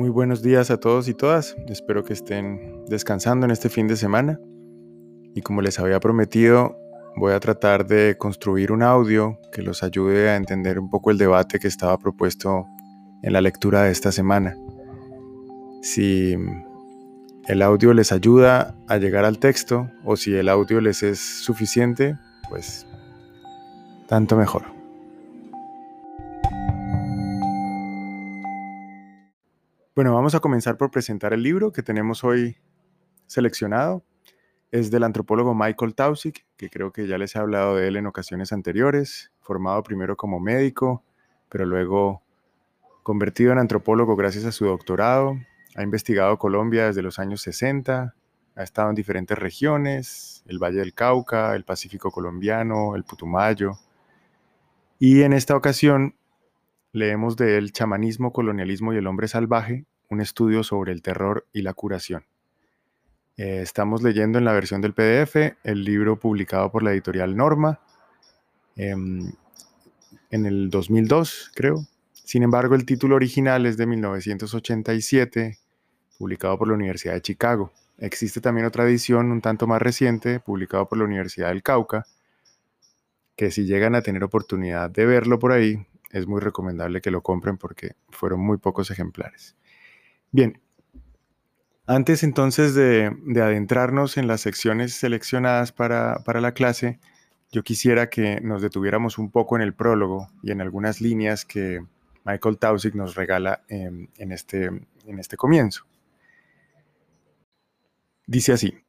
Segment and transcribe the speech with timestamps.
[0.00, 1.54] Muy buenos días a todos y todas.
[1.68, 4.40] Espero que estén descansando en este fin de semana.
[5.34, 6.74] Y como les había prometido,
[7.16, 11.18] voy a tratar de construir un audio que los ayude a entender un poco el
[11.18, 12.64] debate que estaba propuesto
[13.22, 14.56] en la lectura de esta semana.
[15.82, 16.34] Si
[17.46, 22.16] el audio les ayuda a llegar al texto o si el audio les es suficiente,
[22.48, 22.86] pues
[24.08, 24.79] tanto mejor.
[30.00, 32.56] Bueno, vamos a comenzar por presentar el libro que tenemos hoy
[33.26, 34.02] seleccionado.
[34.70, 38.06] Es del antropólogo Michael Tausig, que creo que ya les he hablado de él en
[38.06, 41.04] ocasiones anteriores, formado primero como médico,
[41.50, 42.22] pero luego
[43.02, 45.36] convertido en antropólogo gracias a su doctorado.
[45.76, 48.14] Ha investigado Colombia desde los años 60,
[48.56, 53.72] ha estado en diferentes regiones, el Valle del Cauca, el Pacífico colombiano, el Putumayo.
[54.98, 56.14] Y en esta ocasión
[56.92, 61.62] leemos de él Chamanismo, Colonialismo y el Hombre Salvaje, un estudio sobre el terror y
[61.62, 62.24] la curación.
[63.36, 67.80] Eh, estamos leyendo en la versión del PDF el libro publicado por la editorial Norma
[68.76, 69.32] em,
[70.30, 71.86] en el 2002, creo.
[72.12, 75.58] Sin embargo, el título original es de 1987,
[76.18, 77.72] publicado por la Universidad de Chicago.
[77.98, 82.06] Existe también otra edición un tanto más reciente, publicado por la Universidad del Cauca,
[83.36, 87.22] que si llegan a tener oportunidad de verlo por ahí, es muy recomendable que lo
[87.22, 89.56] compren porque fueron muy pocos ejemplares.
[90.32, 90.60] Bien,
[91.86, 93.10] antes entonces de,
[93.42, 97.00] adentrarnos en las secciones seleccionadas para, la clase,
[97.50, 101.84] yo quisiera que nos detuviéramos un poco en el prólogo y en algunas líneas que
[102.24, 105.84] Michael Tausig nos regala en, este, en este comienzo.
[108.28, 108.84] Dice así,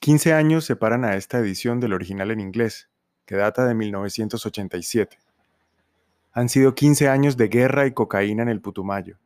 [0.00, 2.88] 15 años separan a esta edición del original en inglés,
[3.26, 5.18] que data de 1987.
[6.32, 9.18] Han sido 15 años de guerra y cocaína en el Putumayo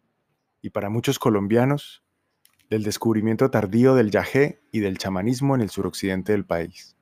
[0.62, 2.02] y para muchos colombianos,
[2.70, 6.96] del descubrimiento tardío del yagé y del chamanismo en el suroccidente del país.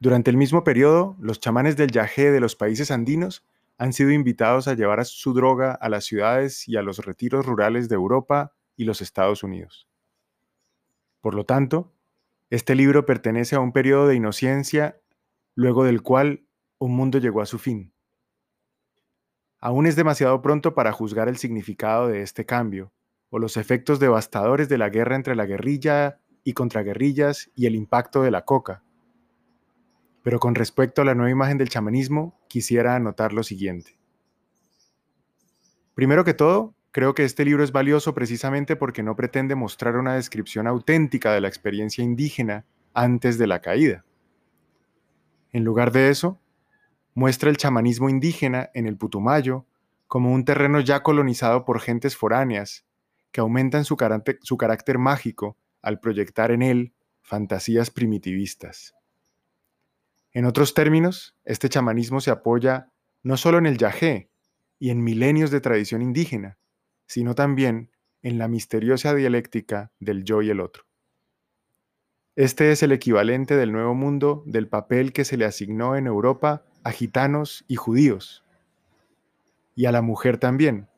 [0.00, 3.46] Durante el mismo periodo, los chamanes del yagé de los países andinos
[3.78, 7.88] han sido invitados a llevar su droga a las ciudades y a los retiros rurales
[7.88, 9.88] de Europa y los Estados Unidos.
[11.20, 11.94] Por lo tanto,
[12.50, 15.00] este libro pertenece a un periodo de inocencia
[15.54, 16.46] luego del cual
[16.78, 17.93] un mundo llegó a su fin.
[19.64, 22.92] Aún es demasiado pronto para juzgar el significado de este cambio,
[23.30, 28.20] o los efectos devastadores de la guerra entre la guerrilla y contraguerrillas y el impacto
[28.20, 28.82] de la coca.
[30.22, 33.98] Pero con respecto a la nueva imagen del chamanismo, quisiera anotar lo siguiente.
[35.94, 40.14] Primero que todo, creo que este libro es valioso precisamente porque no pretende mostrar una
[40.14, 44.04] descripción auténtica de la experiencia indígena antes de la caída.
[45.52, 46.38] En lugar de eso,
[47.14, 49.66] muestra el chamanismo indígena en el Putumayo
[50.06, 52.84] como un terreno ya colonizado por gentes foráneas,
[53.32, 56.92] que aumentan su, carácter, mágico al proyectar en él
[57.22, 58.94] fantasías primitivistas.
[60.32, 62.92] En otros términos, este chamanismo se apoya
[63.22, 64.30] no solo en el yagé
[64.78, 66.58] y en milenios de tradición indígena,
[67.06, 67.90] sino también
[68.22, 70.84] en la misteriosa dialéctica del yo y el otro.
[72.36, 76.64] Este es el equivalente del Nuevo Mundo del papel que se le asignó en Europa
[76.84, 78.44] a gitanos y judíos,
[79.74, 80.88] y a la mujer también,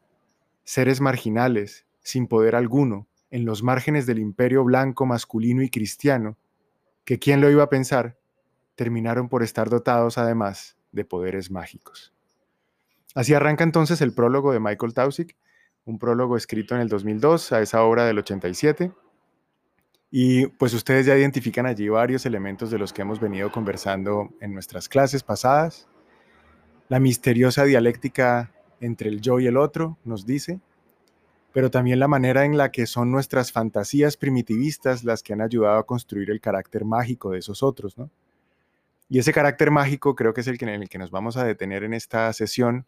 [0.65, 6.37] seres marginales, sin poder alguno, en los márgenes del imperio blanco masculino y cristiano,
[7.05, 8.19] que quién lo iba a pensar,
[8.75, 12.13] terminaron por estar dotados además de poderes mágicos.
[13.15, 15.37] Así arranca entonces el prólogo de Michael Tausig,
[15.85, 18.93] un prólogo escrito en el 2002 a esa obra del 87
[20.11, 24.55] y pues ustedes ya identifican allí varios elementos de los que hemos venido conversando en
[24.55, 25.89] nuestras clases pasadas.
[26.89, 30.61] La misteriosa dialéctica entre el yo y el otro, nos dice,
[31.53, 35.79] pero también la manera en la que son nuestras fantasías primitivistas las que han ayudado
[35.79, 38.11] a construir el carácter mágico de esos otros, ¿no?
[39.09, 41.45] Y ese carácter mágico creo que es el que, en el que nos vamos a
[41.45, 42.87] detener en esta sesión,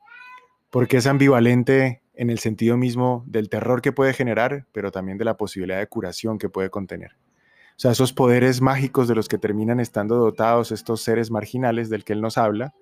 [0.70, 5.24] porque es ambivalente en el sentido mismo del terror que puede generar, pero también de
[5.24, 7.12] la posibilidad de curación que puede contener.
[7.12, 12.04] O sea, esos poderes mágicos de los que terminan estando dotados estos seres marginales del
[12.04, 12.74] que él nos habla,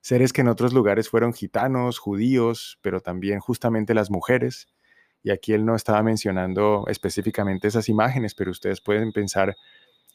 [0.00, 4.68] seres que en otros lugares fueron gitanos, judíos, pero también justamente las mujeres.
[5.24, 9.56] Y aquí él no estaba mencionando específicamente esas imágenes, pero ustedes pueden pensar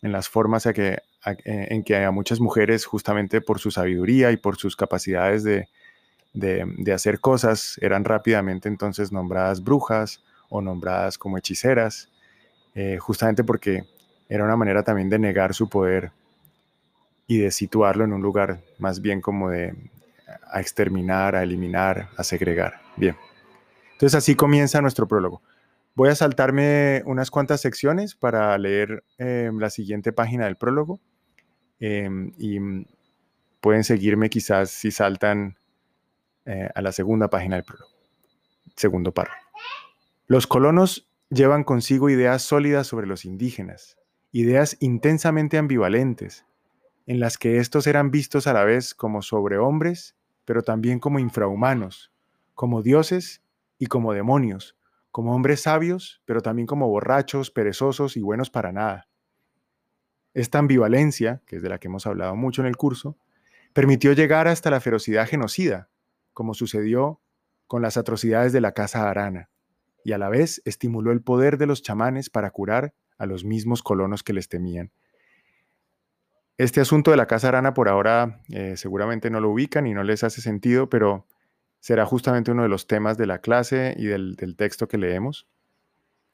[0.01, 4.77] en las formas en que a muchas mujeres, justamente por su sabiduría y por sus
[4.77, 5.68] capacidades de,
[6.33, 12.10] de, hacer cosas eran rápidamente entonces nombradas brujas o nombradas como hechiceras,
[12.75, 13.83] eh, justamente porque
[14.30, 16.12] era una manera también de negar su poder
[17.28, 19.75] y de situarlo en un lugar más bien como de
[20.50, 22.81] a exterminar, a eliminar, a segregar.
[22.95, 23.16] Bien.
[23.94, 25.42] Entonces así comienza nuestro prólogo.
[25.94, 31.00] Voy a saltarme unas cuantas secciones para leer em, la siguiente página del prólogo
[31.80, 32.60] em, y
[33.60, 35.57] pueden seguirme quizás si saltan
[36.46, 37.92] eh, a la segunda página del prólogo.
[38.76, 39.48] Segundo párrafo.
[40.28, 43.98] Los colonos llevan consigo ideas sólidas sobre los indígenas,
[44.32, 46.46] ideas intensamente ambivalentes,
[47.06, 50.16] en las que estos eran vistos a la vez como sobrehombres,
[50.46, 52.12] pero también como infrahumanos,
[52.54, 53.42] como dioses
[53.78, 54.78] y como demonios,
[55.12, 59.08] como hombres sabios, pero también como borrachos, perezosos y buenos para nada.
[60.34, 63.18] Esta ambivalencia, que es de la que hemos hablado mucho en el curso,
[63.74, 65.90] permitió llegar hasta la ferocidad genocida,
[66.33, 67.22] como sucedió
[67.68, 69.50] con las atrocidades de la Casa Arana,
[70.04, 73.83] y a la vez estimuló el poder de los chamanes para curar a los mismos
[73.83, 74.92] colonos que les temían.
[76.57, 80.04] Este asunto de la Casa Arana por ahora eh, seguramente no lo ubican y no
[80.04, 81.28] les hace sentido, pero
[81.80, 85.48] será justamente uno de los temas de la clase y del, del texto que leemos.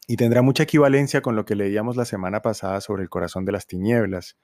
[0.07, 3.51] Y tendrá mucha equivalencia con lo que leíamos la semana pasada sobre el corazón de
[3.51, 4.37] las tinieblas.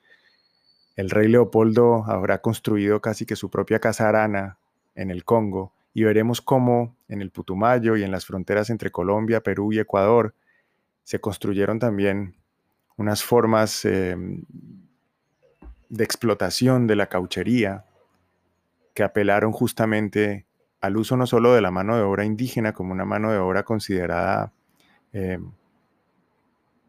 [0.96, 4.60] El rey Leopoldo habrá construido casi que su propia casa arana
[4.96, 9.42] en el Congo y veremos cómo en el Putumayo y en las fronteras entre Colombia,
[9.42, 10.34] Perú y Ecuador
[11.04, 12.36] se construyeron también
[12.98, 14.44] unas formas em,
[15.90, 17.86] de explotación de la cauchería
[18.94, 20.46] que apelaron justamente
[20.82, 23.64] al uso no solo de la mano de obra indígena como una mano de obra
[23.64, 24.52] considerada
[25.12, 25.52] em,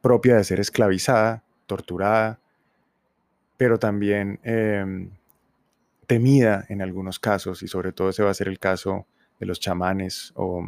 [0.01, 2.41] propia de ser esclavizada, torturada,
[3.57, 5.11] pero también em,
[6.05, 9.07] temida en algunos casos, y sobre todo ese va a ser el caso
[9.41, 10.67] de los chamanes o,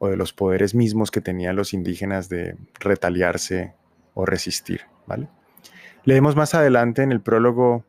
[0.00, 3.74] de los poderes mismos que tenían los indígenas de retaliarse
[4.14, 4.82] o resistir.
[5.06, 5.28] ¿vale?
[6.04, 7.84] Leemos más adelante en el prólogo,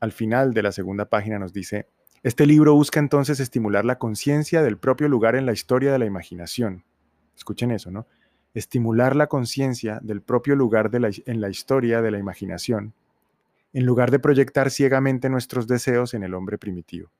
[0.00, 1.86] al final de la segunda página, nos dice,
[2.22, 6.06] este libro busca entonces estimular la conciencia del propio lugar en la historia de la
[6.06, 6.84] imaginación.
[7.36, 8.06] Escuchen eso, ¿no?
[8.54, 12.94] Estimular la conciencia del propio lugar en la historia de la imaginación
[13.72, 17.10] en lugar de proyectar ciegamente nuestros deseos en el hombre primitivo.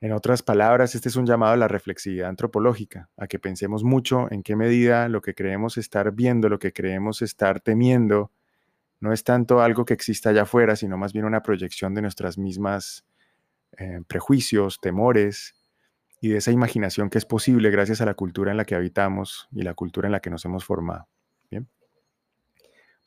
[0.00, 4.28] En otras palabras, este es un llamado a la reflexividad antropológica, a que pensemos mucho
[4.32, 8.30] en qué medida lo que creemos estar viendo, lo que creemos estar temiendo,
[9.00, 12.38] no es tanto algo que exista allá afuera, sino más bien una proyección de nuestras
[12.38, 13.04] mismas
[13.78, 15.54] eh, prejuicios, temores
[16.20, 19.48] y de esa imaginación que es posible gracias a la cultura en la que habitamos
[19.52, 21.08] y la cultura en la que nos hemos formado.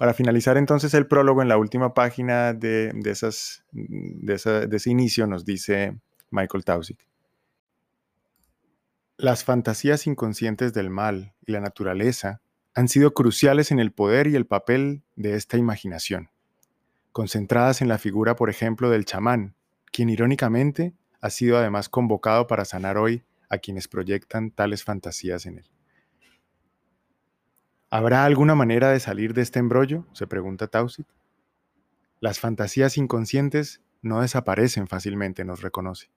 [0.04, 3.12] Para finalizar entonces el prólogo, en la última página de, de,
[4.34, 5.98] ese inicio nos dice
[6.30, 6.98] Michael Tausig.
[9.16, 12.42] Las fantasías inconscientes del mal y la naturaleza
[12.76, 16.30] han sido cruciales en el poder y el papel de esta imaginación,
[17.14, 19.56] concentradas en la figura, por ejemplo, del chamán,
[19.94, 25.60] quien irónicamente ha sido además convocado para sanar hoy a quienes proyectan tales fantasías en
[25.60, 25.73] él.
[27.96, 30.08] ¿Habrá alguna manera de salir de este embrollo?
[30.14, 31.06] se pregunta Tausig.
[32.22, 36.10] Las fantasías inconscientes no desaparecen fácilmente, nos reconoce.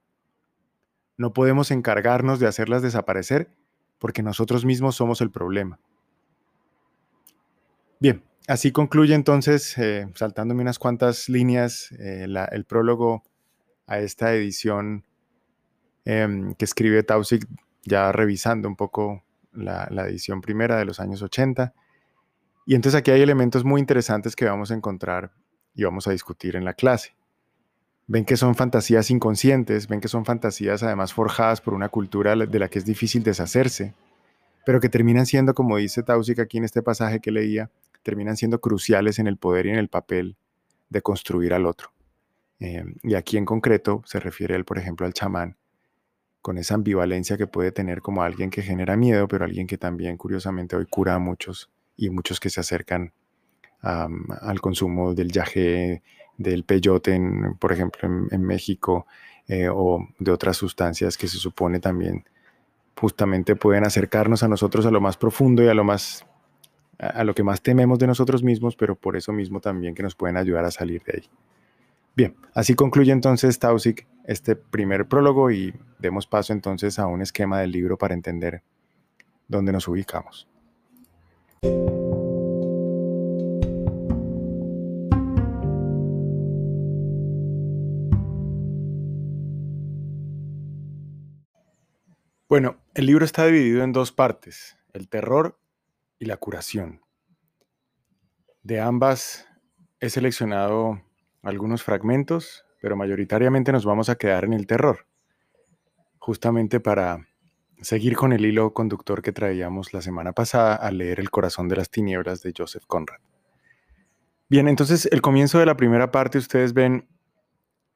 [1.18, 3.50] No podemos encargarnos de hacerlas desaparecer
[3.98, 5.78] porque nosotros mismos somos el problema.
[8.00, 13.22] Bien, así concluye entonces, eh, saltándome unas cuantas líneas, eh, el prólogo
[13.86, 15.04] a esta edición
[16.06, 17.46] em, que escribe Tausig,
[17.84, 19.25] ya revisando un poco
[19.56, 21.74] la, edición primera de los años 80.
[22.66, 25.32] Y entonces aquí hay elementos muy interesantes que vamos a encontrar
[25.74, 27.14] y vamos a discutir en la clase.
[28.08, 32.58] Ven que son fantasías inconscientes, ven que son fantasías además forjadas por una cultura de
[32.58, 33.94] la que es difícil deshacerse,
[34.64, 37.70] pero que terminan siendo, como dice Tausig aquí en este pasaje que leía,
[38.02, 40.36] terminan siendo cruciales en el poder y en el papel
[40.88, 41.90] de construir al otro.
[42.60, 45.56] Eh, y aquí en concreto se refiere él, por ejemplo, al chamán,
[46.46, 50.16] con esa ambivalencia que puede tener como alguien que genera miedo, pero alguien que también
[50.16, 53.12] curiosamente hoy cura a muchos y muchos que se acercan
[53.80, 56.04] al consumo del yaje,
[56.38, 57.20] del peyote,
[57.58, 59.08] por ejemplo, en, México,
[59.48, 62.24] eh, o de otras sustancias que se supone también
[62.96, 66.26] justamente pueden acercarnos a nosotros a lo más profundo y a lo más
[67.00, 70.14] a lo que más tememos de nosotros mismos, pero por eso mismo también que nos
[70.14, 71.28] pueden ayudar a salir de ahí.
[72.16, 77.60] Bien, así concluye entonces Tausig este primer prólogo y demos paso entonces a un esquema
[77.60, 78.62] del libro para entender
[79.48, 80.48] dónde nos ubicamos.
[92.48, 95.58] Bueno, el libro está dividido en dos partes, el terror
[96.18, 97.02] y la curación.
[98.62, 99.46] De ambas
[100.00, 101.02] he seleccionado
[101.46, 105.06] algunos fragmentos, pero mayoritariamente nos vamos a quedar en el terror,
[106.18, 107.28] justamente para
[107.80, 111.76] seguir con el hilo conductor que traíamos la semana pasada al leer El corazón de
[111.76, 113.20] las tinieblas de Joseph Conrad.
[114.48, 117.08] Bien, entonces el comienzo de la primera parte ustedes ven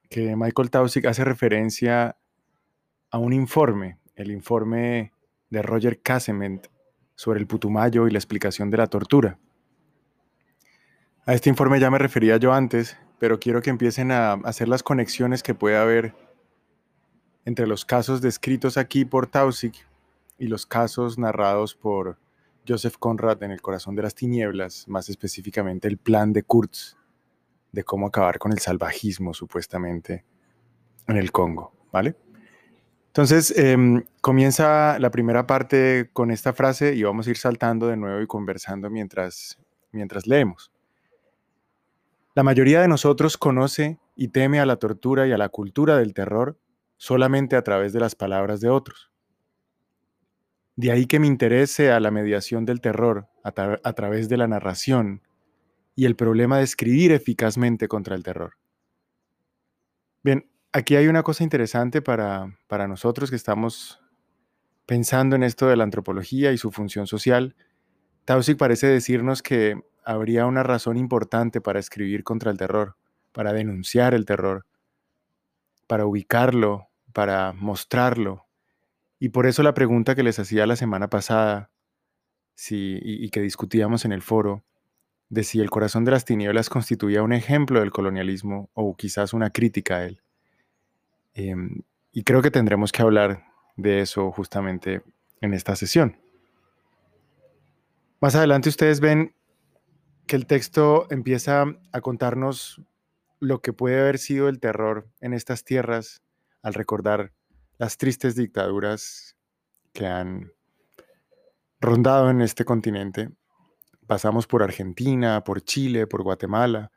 [0.08, 2.16] que Michael Tausig hace referencia
[3.10, 5.12] a un informe, el informe
[5.48, 6.68] de Roger Casement
[7.16, 9.38] sobre el Putumayo y la explicación de la tortura.
[11.26, 14.82] A este informe ya me refería yo antes, pero quiero que empiecen a hacer las
[14.82, 16.14] conexiones que puede haber
[17.44, 19.74] entre los casos descritos aquí por Tausig
[20.38, 22.16] y los casos narrados por
[22.66, 26.96] Joseph Conrad en El corazón de las tinieblas, más específicamente el plan de Kurtz
[27.72, 30.24] de cómo acabar con el salvajismo supuestamente
[31.06, 32.16] en el Congo, ¿vale?
[33.08, 37.98] Entonces, em, comienza la primera parte con esta frase y vamos a ir saltando de
[37.98, 39.58] nuevo y conversando mientras,
[39.92, 40.72] mientras leemos.
[42.34, 46.14] La mayoría de nosotros conoce y teme a la tortura y a la cultura del
[46.14, 46.58] terror
[46.96, 49.10] solamente a través de las palabras de otros.
[50.76, 55.22] De ahí que me interese a la mediación del terror a, través de la narración
[55.96, 58.52] y el problema de escribir eficazmente contra el terror.
[60.22, 64.00] Bien, aquí hay una cosa interesante para, para nosotros que estamos
[64.86, 67.56] pensando en esto de la antropología y su función social.
[68.24, 72.96] Tausig parece decirnos que habría una razón importante para escribir contra el terror,
[73.32, 74.66] para denunciar el terror,
[75.86, 78.46] para ubicarlo, para mostrarlo.
[79.18, 81.70] Y por eso la pregunta que les hacía la semana pasada
[82.70, 84.64] y, y que discutíamos en el foro,
[85.30, 89.50] de si el corazón de las tinieblas constituía un ejemplo del colonialismo o quizás una
[89.50, 90.22] crítica a él.
[91.34, 93.44] Em, y creo que tendremos que hablar
[93.76, 95.02] de eso justamente
[95.40, 96.16] en esta sesión.
[98.20, 99.34] Más adelante ustedes ven
[100.30, 102.80] que el texto empieza a contarnos
[103.40, 106.22] lo que puede haber sido el terror en estas tierras
[106.62, 107.32] al recordar
[107.78, 109.36] las tristes dictaduras
[109.92, 110.52] que han
[111.80, 113.30] rondado en este continente.
[114.06, 116.92] Pasamos por Argentina, por Chile, por Guatemala,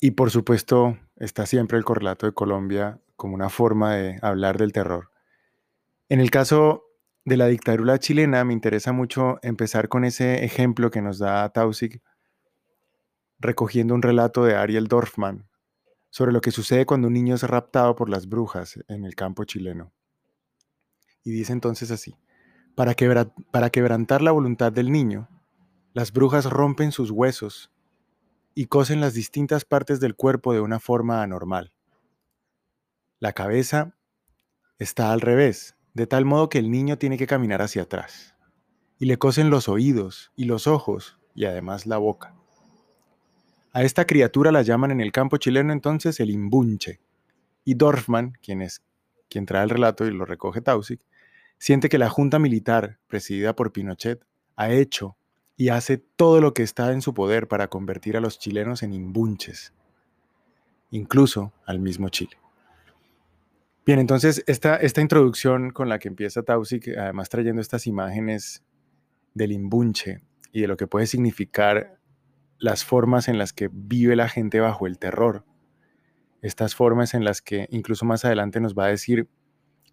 [0.00, 4.72] y por supuesto, está siempre el correlato de Colombia como una forma de hablar del
[4.72, 5.12] terror.
[6.08, 6.82] En el caso
[7.24, 12.02] de la dictadura chilena, me interesa mucho empezar con ese ejemplo que nos da Tausig,
[13.38, 15.48] recogiendo un relato de Ariel Dorfman
[16.10, 19.44] sobre lo que sucede cuando un niño es raptado por las brujas en el campo
[19.44, 19.92] chileno.
[21.24, 22.16] Y dice entonces así,
[22.74, 22.94] para,
[23.50, 25.28] para quebrantar la voluntad del niño,
[25.92, 27.70] las brujas rompen sus huesos
[28.54, 31.72] y cosen las distintas partes del cuerpo de una forma anormal.
[33.18, 33.96] La cabeza
[34.78, 38.34] está al revés, de tal modo que el niño tiene que caminar hacia atrás.
[38.98, 42.34] Y le cosen los oídos y los ojos y además la boca.
[43.72, 47.00] A esta criatura la llaman en el campo chileno entonces el imbunche.
[47.64, 48.82] Y Dorfman, quien es
[49.30, 51.00] quien trae el relato y lo recoge Tausig,
[51.56, 54.22] siente que la junta militar, presidida por Pinochet,
[54.56, 55.16] ha hecho
[55.56, 58.92] y hace todo lo que está en su poder para convertir a los chilenos en
[58.92, 59.72] imbunches,
[60.90, 62.41] incluso al mismo Chile.
[63.84, 68.62] Bien, entonces esta, esta introducción con la que empieza Tausig, además trayendo estas imágenes
[69.34, 70.22] del imbunche
[70.52, 71.98] y de lo que puede significar
[72.58, 75.44] las formas en las que vive la gente bajo el terror,
[76.42, 79.28] estas formas en las que incluso más adelante nos va a decir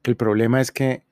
[0.04, 1.04] que el problema es que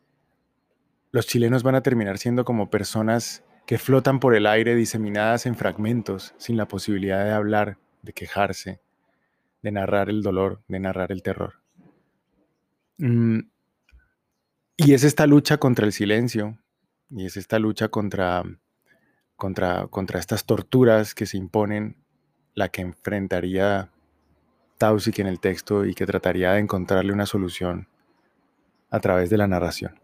[1.11, 5.55] los chilenos van a terminar siendo como personas que flotan por el aire diseminadas en
[5.55, 8.81] fragmentos, sin la posibilidad de hablar, de quejarse,
[9.63, 11.66] de narrar el dolor, de narrar el terror.
[12.97, 13.39] Mm,
[14.77, 16.57] y es esta lucha contra el silencio,
[17.09, 18.43] y es esta lucha contra,
[19.35, 22.03] contra, contra estas torturas que se imponen,
[22.53, 23.91] la que enfrentaría
[24.77, 27.87] Tausig en el texto y que trataría de encontrarle una solución
[28.89, 29.99] a través de la narración.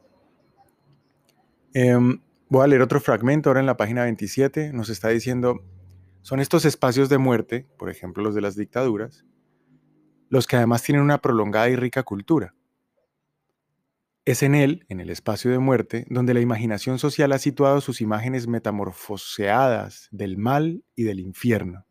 [1.74, 2.20] Em,
[2.54, 4.74] Voy a leer otro fragmento ahora en la página 27.
[4.74, 5.64] Nos está diciendo,
[6.22, 9.26] son estos espacios de muerte, por ejemplo los de las dictaduras,
[10.30, 12.54] los que además tienen una prolongada y rica cultura.
[14.26, 18.00] Es en él, en el espacio de muerte, donde la imaginación social ha situado sus
[18.00, 21.86] imágenes metamorfoseadas del mal y del infierno.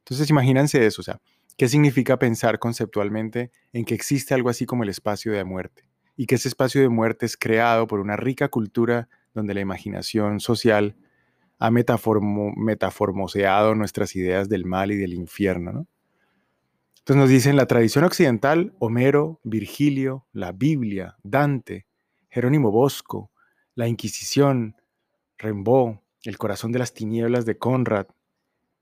[0.00, 1.20] Entonces imagínense eso, o sea,
[1.56, 5.88] ¿qué significa pensar conceptualmente en que existe algo así como el espacio de muerte?
[6.16, 10.40] Y que ese espacio de muerte es creado por una rica cultura donde la imaginación
[10.40, 10.96] social
[11.60, 15.86] ha metaformoseado nuestras ideas del mal y del infierno.
[17.08, 21.86] Entonces nos dicen la tradición occidental, Homero, Virgilio, la Biblia, Dante,
[22.28, 23.30] Jerónimo Bosco,
[23.74, 24.76] la Inquisición,
[25.38, 28.08] Rimbaud, el corazón de las tinieblas de Conrad,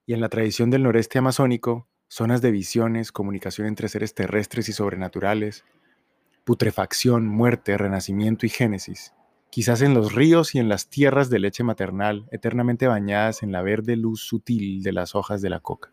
[0.07, 4.73] y en la tradición del noreste amazónico, zonas de visiones, comunicación entre seres terrestres y
[4.73, 5.65] sobrenaturales,
[6.43, 9.13] putrefacción, muerte, renacimiento y génesis,
[9.51, 13.63] quizás en los ríos y en las tierras de leche maternal, eternamente bañadas en la
[13.63, 15.93] verde luz sutil de las hojas de la coca.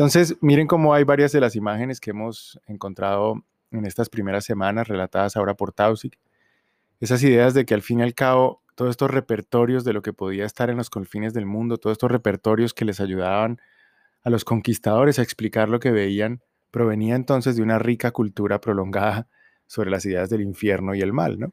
[0.00, 4.88] Entonces, miren cómo hay varias de las imágenes que hemos encontrado en estas primeras semanas,
[4.88, 6.18] relatadas ahora por Tausig.
[7.00, 10.14] Esas ideas de que al fin y al cabo, todos estos repertorios de lo que
[10.14, 13.60] podía estar en los confines del mundo, todos estos repertorios que les ayudaban
[14.24, 16.40] a los conquistadores a explicar lo que veían,
[16.70, 19.28] provenía entonces de una rica cultura prolongada
[19.66, 21.52] sobre las ideas del infierno y el mal, ¿no?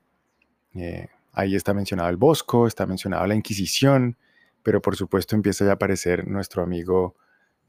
[0.73, 4.15] Eh, ahí está mencionado el Bosco, está mencionado la Inquisición,
[4.63, 7.17] pero por supuesto empieza ya a aparecer nuestro amigo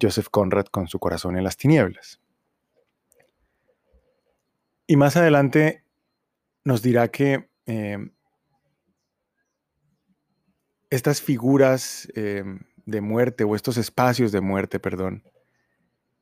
[0.01, 2.21] Joseph Conrad con su corazón en las tinieblas.
[4.87, 5.85] Y más adelante
[6.65, 7.99] nos dirá que eh,
[10.91, 12.45] estas figuras eh,
[12.87, 15.25] de muerte o estos espacios de muerte, perdón,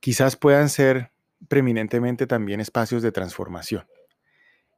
[0.00, 1.12] quizás puedan ser
[1.48, 3.86] preeminentemente también espacios de transformación.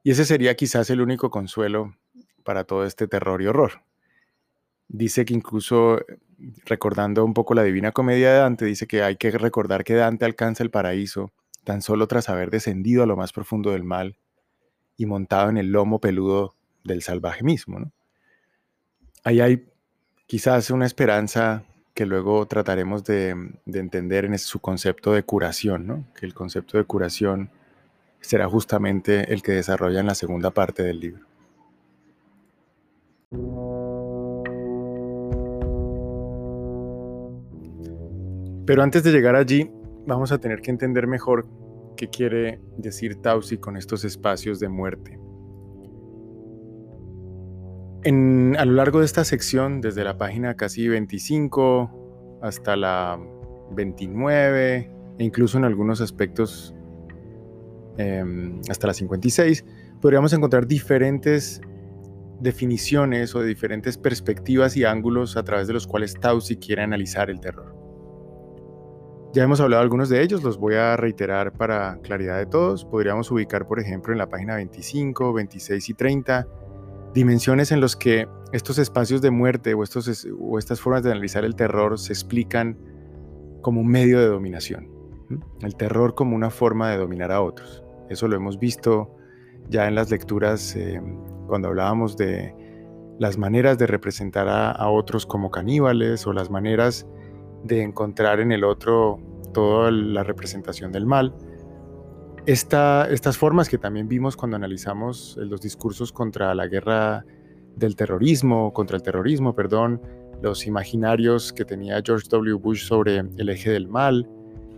[0.03, 1.95] Y ese sería quizás el único consuelo
[2.43, 3.83] para todo este terror y horror.
[4.89, 5.99] Dice que incluso,
[6.65, 10.25] recordando un poco la Divina Comedia de Dante, dice que hay que recordar que Dante
[10.25, 11.31] alcanza el paraíso
[11.63, 14.17] tan solo tras haber descendido a lo más profundo del mal
[14.97, 17.91] y montado en el lomo peludo del salvaje mismo.
[19.23, 19.67] Ahí hay
[20.25, 26.33] quizás una esperanza que luego trataremos de, entender en su concepto de curación, que el
[26.33, 27.51] concepto de curación
[28.21, 31.25] será justamente el que desarrolla en la segunda parte del libro.
[38.69, 39.67] Pero antes de llegar allí,
[40.05, 41.47] vamos a tener que entender mejor
[41.97, 45.19] qué quiere decir Tausi con estos espacios de muerte.
[48.05, 53.19] a lo largo de esta sección, desde la página casi 25 hasta la
[53.71, 56.75] 29, e incluso en algunos aspectos
[57.97, 59.65] em, hasta la 56,
[59.99, 61.59] podríamos encontrar diferentes
[62.39, 67.39] definiciones o diferentes perspectivas y ángulos a través de los cuales Tausi quiere analizar el
[67.39, 67.78] terror.
[69.31, 72.83] Ya hemos hablado de algunos de ellos, los voy a reiterar para claridad de todos.
[72.83, 76.47] Podríamos ubicar, por ejemplo, en la página 25, 26 y 30,
[77.13, 81.45] dimensiones en las que estos espacios de muerte o, estos, o estas formas de analizar
[81.45, 82.75] el terror se explican
[83.61, 84.89] como un medio de dominación.
[85.61, 87.83] El terror como una forma de dominar a otros.
[88.09, 89.15] Eso lo hemos visto
[89.69, 90.99] ya en las lecturas eh,
[91.45, 92.55] cuando hablábamos de
[93.19, 97.05] las maneras de representar a, a otros como caníbales o las maneras
[97.63, 99.19] de encontrar en el otro
[99.53, 101.33] toda la representación del mal.
[102.45, 107.25] estas formas que también vimos cuando analizamos los discursos contra la guerra
[107.75, 110.01] del terrorismo, contra el terrorismo, perdón,
[110.41, 112.55] los imaginarios que tenía George W.
[112.55, 114.27] Bush sobre el eje del mal.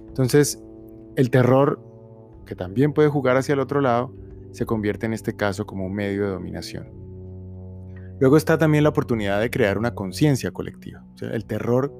[0.07, 0.61] Entonces,
[1.15, 1.79] el terror,
[2.45, 4.13] que también puede jugar hacia el otro lado,
[4.51, 6.89] se convierte en este caso como un medio de dominación.
[8.19, 11.03] Luego está también la oportunidad de crear una conciencia colectiva.
[11.21, 11.93] el terror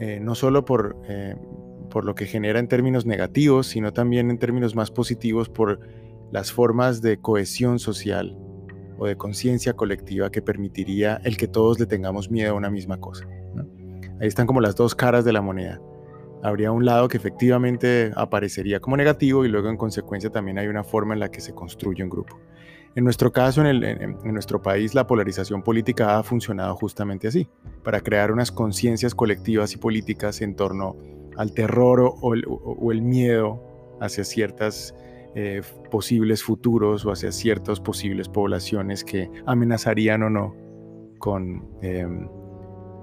[0.00, 1.36] eh, no solo por, eh,
[1.90, 5.80] por lo que genera en términos negativos, sino también en términos más positivos por
[6.32, 8.36] las formas de cohesión social
[8.98, 12.98] o de conciencia colectiva que permitiría el que todos le tengamos miedo a una misma
[12.98, 13.26] cosa.
[14.20, 15.80] Ahí están como las dos caras de la moneda.
[16.42, 20.84] Habría un lado que efectivamente aparecería como negativo y luego en consecuencia también hay una
[20.84, 22.38] forma en la que se construye un grupo.
[22.96, 27.48] En nuestro caso, en, nuestro país, la polarización política ha funcionado justamente así,
[27.82, 30.96] para crear unas conciencias colectivas y políticas en torno
[31.36, 34.94] al terror o, el, miedo hacia ciertas
[35.34, 40.54] eh, posibles futuros o hacia ciertas posibles poblaciones que amenazarían o no
[41.18, 42.28] con em,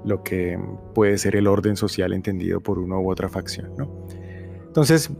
[0.05, 0.57] lo que
[0.93, 3.73] puede ser el orden social entendido por una u otra facción.
[4.67, 5.11] Entonces,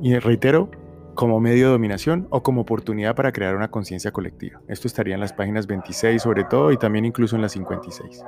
[0.00, 0.70] y reitero,
[1.14, 4.60] como medio de dominación o como oportunidad para crear una conciencia colectiva.
[4.68, 8.24] Esto estaría en las páginas 26 sobre todo y también incluso en las 56.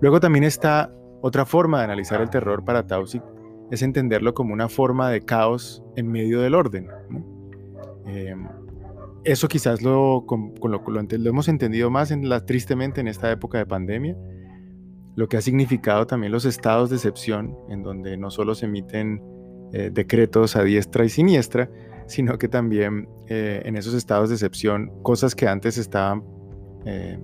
[0.00, 3.22] Luego también está otra forma de analizar el terror para Tausig,
[3.70, 6.88] es entenderlo como una forma de caos en medio del orden.
[8.06, 8.48] Em,
[9.24, 10.24] eso quizás lo,
[10.62, 12.14] lo, hemos entendido más
[12.46, 14.16] tristemente en esta época de pandemia,
[15.16, 19.20] lo que ha significado también los estados de excepción, en donde no solo se emiten
[19.72, 21.68] eh, decretos a diestra y siniestra,
[22.08, 26.24] sino que también eh, en esos estados de excepción, cosas que antes estaban,
[26.86, 27.18] eh,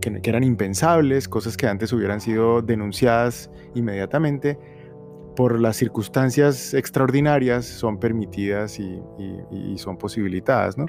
[0.00, 4.58] que, eran impensables, cosas que antes hubieran sido denunciadas inmediatamente,
[5.34, 9.00] por las circunstancias extraordinarias son permitidas y,
[9.78, 10.84] son posibilitadas, ¿no?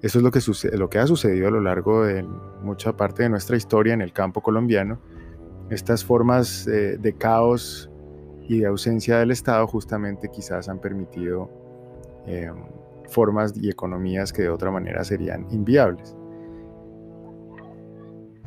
[0.00, 2.24] Eso es lo que, sucede, lo que ha sucedido a lo largo de
[2.62, 5.00] mucha parte de nuestra historia en el campo colombiano.
[5.70, 7.90] Estas formas eh, de caos
[8.48, 11.61] y de ausencia del Estado justamente quizás han permitido
[12.26, 12.54] Em,
[13.08, 16.16] formas y economías que de otra manera serían inviables.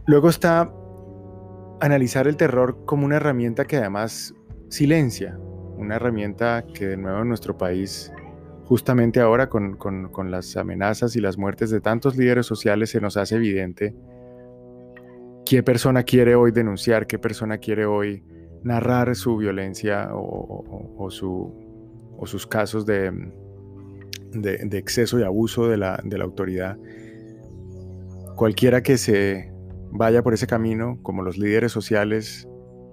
[0.07, 0.71] Luego está
[1.81, 4.33] analizar el terror como una herramienta que además
[4.69, 5.37] silencia,
[5.77, 8.11] una herramienta que de nuevo en nuestro país,
[8.63, 13.17] justamente ahora con, con, las amenazas y las muertes de tantos líderes sociales, se nos
[13.17, 13.93] hace evidente
[15.45, 18.23] qué persona quiere hoy denunciar, qué persona quiere hoy
[18.63, 21.53] narrar su violencia o, su,
[22.17, 23.11] o sus casos de,
[24.41, 26.77] de, exceso y abuso de la, de la autoridad.
[28.35, 29.51] Cualquiera que se
[29.91, 32.47] vaya por ese camino, como los líderes sociales,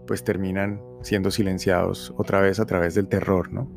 [0.07, 3.71] pues terminan siendo silenciados otra vez a través del terror, ¿no?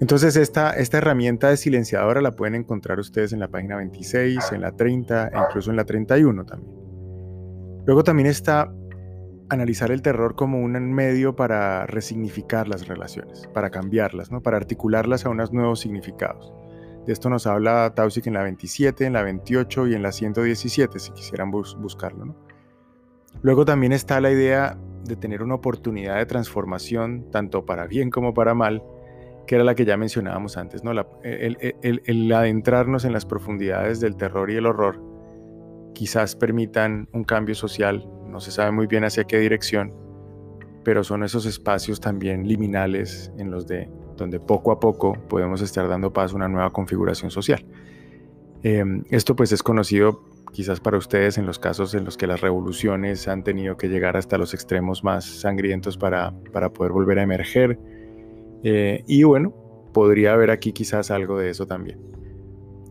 [0.00, 4.62] Entonces esta, esta herramienta de silenciadora la pueden encontrar ustedes en la página 26, en
[4.62, 6.74] la 30 e incluso en la 31 también.
[7.84, 8.72] Luego también está
[9.50, 14.40] analizar el terror como un medio para resignificar las relaciones, para cambiarlas, ¿no?
[14.40, 16.52] para articularlas a unos nuevos significados.
[17.06, 20.98] De esto nos habla Tausig en la 27, en la 28 y en la 117,
[20.98, 22.36] si quisieran buscarlo.
[23.42, 28.34] Luego también está la idea de tener una oportunidad de transformación, tanto para bien como
[28.34, 28.82] para mal,
[29.46, 30.92] que era la que ya mencionábamos antes, ¿no?
[31.22, 35.02] el, adentrarnos en las profundidades del terror y el horror
[35.94, 39.92] quizás permitan un cambio social, no se sabe muy bien hacia qué dirección,
[40.84, 45.88] pero son esos espacios también liminales en los de donde poco a poco podemos estar
[45.88, 47.64] dando paso a una nueva configuración social.
[48.62, 52.40] Em, esto pues es conocido quizás para ustedes en los casos en los que las
[52.40, 57.22] revoluciones han tenido que llegar hasta los extremos más sangrientos para, para poder volver a
[57.22, 57.78] emerger.
[58.62, 59.54] Eh, y bueno,
[59.92, 61.98] podría haber aquí quizás algo de eso también.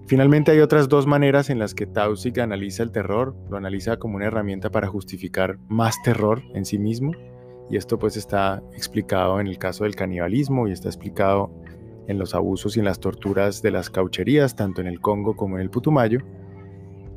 [0.10, 3.36] Finalmente hay otras dos maneras en las que Tausig analiza el terror.
[3.48, 7.12] Lo analiza como una herramienta para justificar más terror en sí mismo
[7.70, 11.54] y esto pues está explicado en el caso del canibalismo y está explicado
[12.08, 15.58] en los abusos y en las torturas de las caucherías, tanto en el Congo como
[15.58, 16.22] en el Putumayo.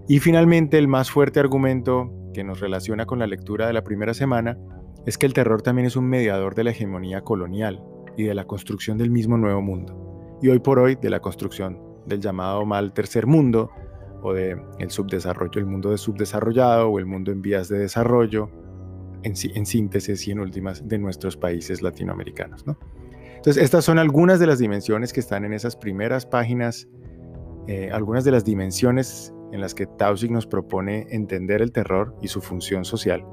[0.06, 4.12] Y finalmente el más fuerte argumento que nos relaciona con la lectura de la primera
[4.12, 4.58] semana
[5.06, 7.82] es que el terror también es un mediador de la hegemonía colonial
[8.18, 10.38] y de la construcción del mismo nuevo mundo.
[10.42, 13.70] Y hoy por hoy de la construcción del llamado mal tercer mundo
[14.22, 18.50] o de el subdesarrollo, el mundo de subdesarrollado o el mundo en vías de desarrollo
[19.22, 22.66] en, síntesis y en últimas de nuestros países latinoamericanos.
[22.66, 22.78] ¿no?
[23.36, 26.88] Entonces, estas son algunas de las dimensiones que están en esas primeras páginas,
[27.66, 32.28] eh, algunas de las dimensiones en las que Tausig nos propone entender el terror y
[32.28, 33.24] su función social.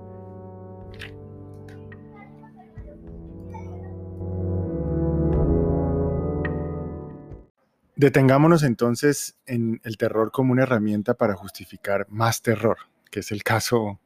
[8.00, 12.78] Detengámonos entonces en el terror como una herramienta para justificar más terror,
[13.12, 14.00] que es el caso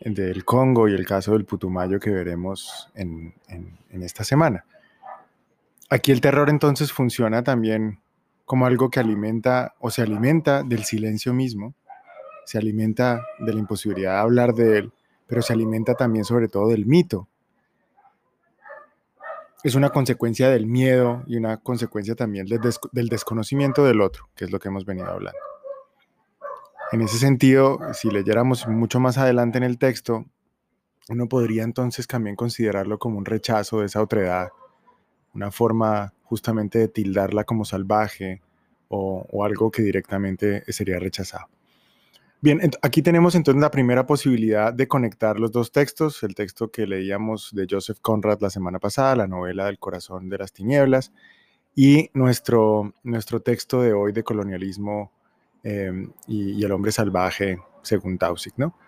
[0.00, 3.34] del Congo y el caso del Putumayo que veremos en,
[3.90, 4.64] esta semana.
[5.90, 8.00] Aquí el terror entonces funciona también
[8.46, 11.74] como algo que alimenta o se alimenta del silencio mismo,
[12.46, 14.92] se alimenta de la imposibilidad de hablar de él,
[15.26, 17.28] pero se alimenta también sobre todo del mito.
[19.66, 24.52] Es una consecuencia del miedo y una consecuencia también del desconocimiento del otro, que es
[24.52, 25.40] lo que hemos venido hablando.
[26.92, 30.24] En ese sentido, si leyéramos mucho más adelante en el texto,
[31.08, 34.50] uno podría entonces también considerarlo como un rechazo de esa otredad,
[35.34, 38.42] una forma justamente de tildarla como salvaje
[38.86, 41.48] o, algo que directamente sería rechazado.
[42.40, 46.86] Bien, aquí tenemos entonces la primera posibilidad de conectar los dos textos, el texto que
[46.86, 51.12] leíamos de Joseph Conrad la semana pasada, la novela del corazón de las tinieblas,
[51.74, 55.12] y nuestro, nuestro texto de hoy de colonialismo
[55.68, 58.78] Em, y, el hombre salvaje, según Tausig, ¿no?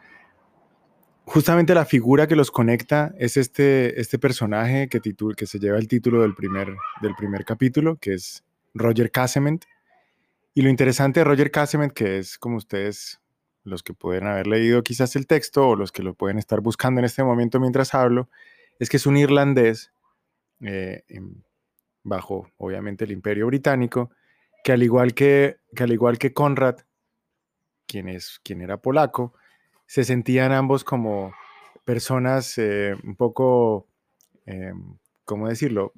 [1.25, 5.89] Justamente la figura que los conecta es este, este personaje que, que se lleva el
[5.89, 9.65] título del primer, del primer capítulo, que es Roger Casement.
[10.55, 13.21] Y lo interesante de Roger Casement, que es como ustedes,
[13.69, 17.01] los que pueden haber leído quizás el texto o los que lo pueden estar buscando
[17.01, 18.29] en este momento mientras hablo,
[18.79, 19.93] es que es un irlandés
[20.61, 21.03] eh,
[22.03, 24.11] bajo, obviamente, el imperio británico,
[24.65, 26.77] que al igual que, al igual que Conrad,
[27.87, 29.35] quien, es, quien era polaco,
[29.87, 31.33] se sentían ambos como
[31.85, 33.87] personas eh, un poco,
[34.47, 34.73] eh,
[35.25, 35.93] ¿cómo decirlo?,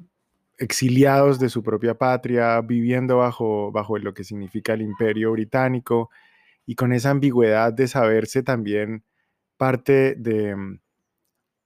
[0.59, 6.11] exiliados de su propia patria, viviendo bajo, bajo lo que significa el imperio británico
[6.71, 9.03] y con esa ambigüedad de saberse también
[9.57, 10.55] parte de,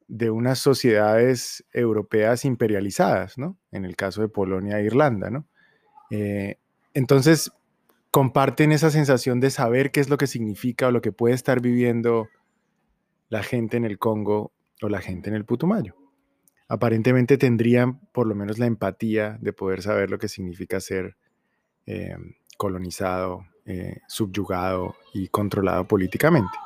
[0.09, 3.59] de unas sociedades europeas imperializadas, ¿no?
[3.71, 5.47] En el caso de Polonia e Irlanda, ¿no?
[6.09, 6.57] Eh,
[6.95, 7.53] entonces,
[8.11, 11.61] comparten esa sensación de saber qué es lo que significa o lo que puede estar
[11.61, 12.31] viviendo
[13.29, 15.97] la gente en el Congo o la gente en el Putumayo.
[16.67, 21.19] Aparentemente tendrían por lo menos la empatía de poder saber lo que significa ser
[21.85, 22.17] eh,
[22.57, 26.57] colonizado, eh, subyugado y controlado políticamente.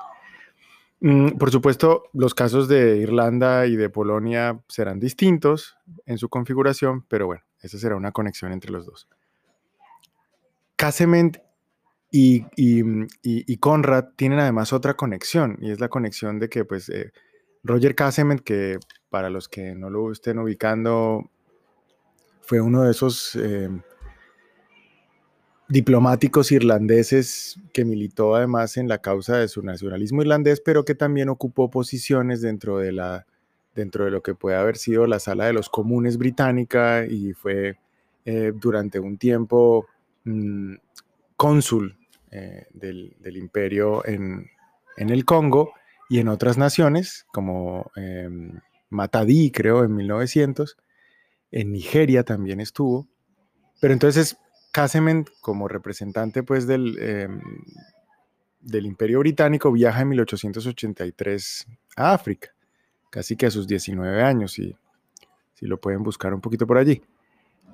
[1.00, 7.04] Mm, por supuesto, los casos de Irlanda y de Polonia serán distintos en su configuración,
[7.08, 9.08] pero bueno, esa será una conexión entre los dos.
[10.74, 11.38] Casement
[12.10, 17.12] y, y, Conrad tienen además otra conexión, y es la conexión de que pues, eh,
[17.62, 18.78] Roger Casement, que
[19.10, 21.30] para los que no lo estén ubicando,
[22.40, 23.68] fue uno de esos eh,
[25.68, 31.28] diplomáticos irlandeses que militó además en la causa de su nacionalismo irlandés, pero que también
[31.28, 33.26] ocupó posiciones dentro de, la,
[33.74, 37.76] dentro de lo que puede haber sido la sala de los comunes británica y fue
[38.24, 39.86] eh, durante un tiempo
[40.24, 40.74] mm,
[41.36, 41.96] cónsul
[42.30, 44.50] eh, del, imperio en,
[44.96, 45.72] el Congo
[46.08, 50.76] y en otras naciones, como em, Matadí, creo, en 1900.
[51.50, 53.06] En Nigeria también estuvo.
[53.80, 54.38] Pero entonces
[54.78, 57.40] Casement, como representante pues, del, em,
[58.60, 62.50] del imperio británico, viaja en 1883 a África,
[63.10, 64.76] casi que a sus 19 años, y
[65.54, 67.02] si lo pueden buscar un poquito por allí.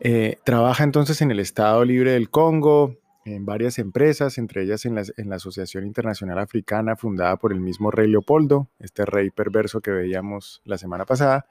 [0.01, 4.95] Eh, trabaja entonces en el Estado Libre del Congo, en varias empresas, entre ellas en
[4.95, 10.63] la, Asociación Internacional Africana fundada por el mismo rey Leopoldo, este rey perverso que veíamos
[10.65, 11.47] la semana pasada.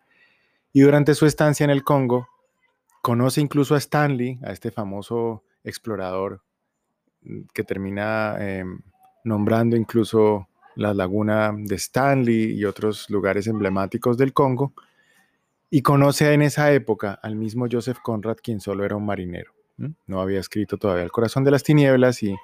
[0.71, 2.27] Y durante su estancia en el Congo,
[3.03, 6.41] conoce incluso a Stanley, a este famoso explorador
[7.21, 8.79] mm, que termina em,
[9.25, 14.73] nombrando incluso la laguna de Stanley y otros lugares emblemáticos del Congo.
[15.69, 19.51] Y conoce en esa época al mismo Joseph Conrad, quien solo era un marinero.
[20.05, 22.35] No había escrito todavía El corazón de las tinieblas y,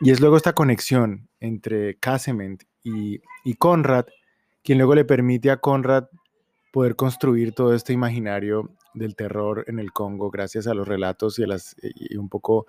[0.00, 3.20] es luego esta conexión entre Casement y,
[3.58, 4.06] Conrad,
[4.62, 6.04] quien luego le permite a Conrad
[6.72, 11.46] poder construir todo este imaginario del terror en el Congo gracias a los relatos y,
[11.46, 12.66] las, y un poco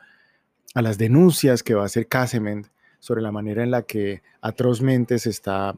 [0.75, 2.67] a las denuncias que va a hacer Casement
[2.99, 5.75] sobre la manera en la que atrozmente se está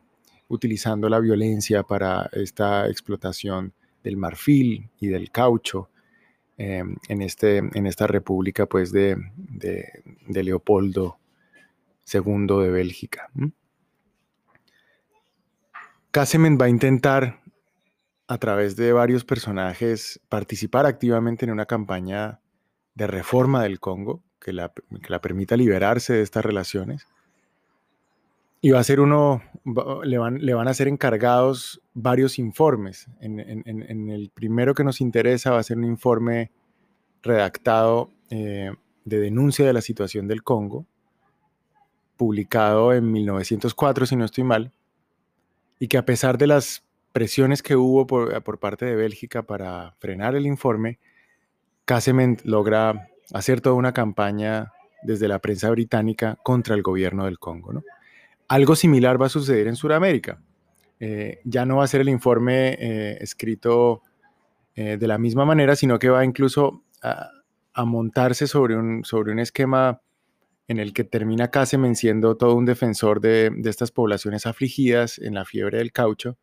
[0.48, 3.74] utilizando la violencia para esta explotación
[4.04, 5.92] del marfil y del caucho
[6.64, 9.18] Em, en, este, en esta república pues de,
[10.28, 11.18] Leopoldo
[12.14, 13.32] II de Bélgica.
[16.12, 17.41] Casement va a intentar
[18.32, 22.40] a través de varios personajes participar activamente en una campaña
[22.96, 24.72] de reforma del Congo que la,
[25.22, 27.08] permita liberarse de estas relaciones.
[28.62, 29.42] Y va a ser uno,
[30.06, 33.08] le van, le van a ser encargados varios informes.
[33.20, 36.52] En, el primero que nos interesa va a ser un informe
[37.22, 38.72] redactado eh,
[39.04, 40.86] de denuncia de la situación del Congo,
[42.16, 44.72] publicado en 1904, si no estoy mal,
[45.80, 50.36] y que a pesar de las presiones que hubo por, parte de Bélgica para frenar
[50.36, 51.00] el informe,
[51.86, 54.72] Casement logra hacer toda una campaña
[55.04, 57.74] desde la prensa británica contra el gobierno del Congo.
[57.74, 57.84] ¿no?
[58.48, 60.42] Algo similar va a suceder en Sudamérica.
[61.00, 64.04] Eh, ya no va a ser el informe eh, escrito
[64.76, 67.32] eh, de la misma manera, sino que va incluso a,
[67.86, 70.02] montarse sobre un, esquema
[70.68, 75.34] en el que termina Casem siendo todo un defensor de, de, estas poblaciones afligidas en
[75.34, 76.38] la fiebre del caucho.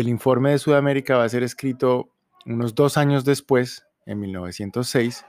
[0.00, 2.10] El informe de Sudamérica va a ser escrito
[2.46, 5.24] unos dos años después, en 1906.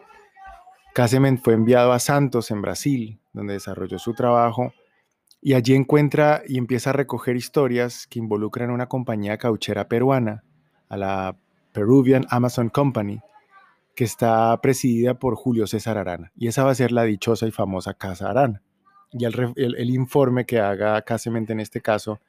[0.93, 4.73] Casement fue enviado a Santos, en Brasil, donde desarrolló su trabajo
[5.41, 10.43] y allí encuentra y empieza a recoger historias que involucran una compañía cauchera peruana,
[10.89, 11.37] a la
[11.71, 13.21] Peruvian Amazon Company,
[13.95, 16.31] que está presidida por Julio César Arana.
[16.35, 18.61] Y esa va a ser la dichosa y famosa Casa Arana.
[19.11, 22.19] Y el, informe que haga Casemente en este caso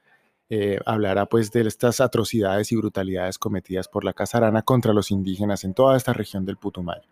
[0.52, 5.12] eh, hablará pues de estas atrocidades y brutalidades cometidas por la Casa Arana contra los
[5.12, 7.08] indígenas en toda esta región del Putumayo.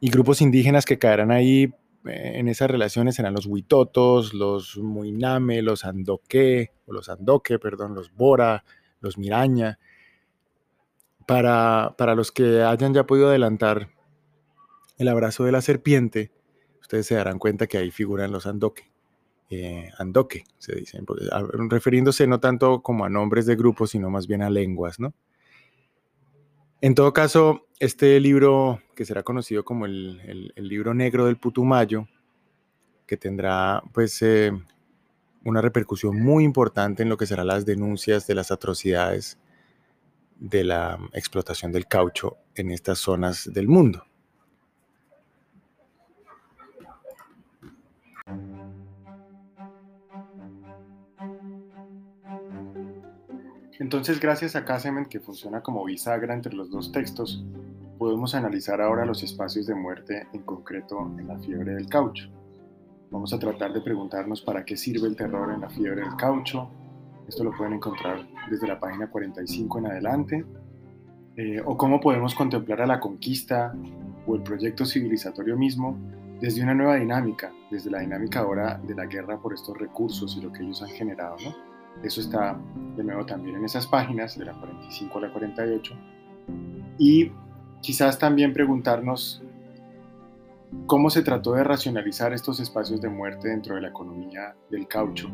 [0.00, 1.72] Y grupos indígenas que caerán ahí
[2.04, 7.94] eh, en esas relaciones eran los huitotos, los muiname, los andoque, o los andoque, perdón,
[7.94, 8.64] los bora,
[9.00, 9.78] los miraña.
[11.28, 13.90] Para, para los que hayan ya podido adelantar
[14.98, 16.32] el abrazo de la serpiente,
[16.80, 18.91] ustedes se darán cuenta que ahí figuran los andoque.
[19.54, 21.04] Eh, andoque, se dicen,
[21.68, 25.12] refiriéndose no tanto como a nombres de grupos, sino más bien a lenguas, ¿no?
[26.80, 32.08] En todo caso, este libro, que será conocido como el, libro negro del Putumayo,
[33.06, 34.52] que tendrá pues eh,
[35.44, 39.38] una repercusión muy importante en lo que serán las denuncias de las atrocidades
[40.40, 44.06] de la explotación del caucho en estas zonas del mundo.
[53.82, 57.44] Entonces, gracias a Casement, que funciona como bisagra entre los dos textos,
[57.98, 62.30] podemos analizar ahora los espacios de muerte, en concreto en la fiebre del caucho.
[63.10, 66.70] Vamos a tratar de preguntarnos para qué sirve el terror en la fiebre del caucho.
[67.26, 70.46] Esto lo pueden encontrar desde la página 45 en adelante.
[71.36, 73.74] Eh, o cómo podemos contemplar a la conquista
[74.28, 75.98] o el proyecto civilizatorio mismo
[76.40, 80.40] desde una nueva dinámica, desde la dinámica ahora de la guerra por estos recursos y
[80.40, 81.34] lo que ellos han generado.
[81.44, 81.71] ¿no?
[82.02, 82.58] Eso está
[82.96, 85.94] de nuevo también en esas páginas, de la 45 a la 48.
[86.98, 87.30] Y
[87.80, 89.42] quizás también preguntarnos
[90.86, 95.30] cómo se trató de racionalizar estos espacios de muerte dentro de la economía del caucho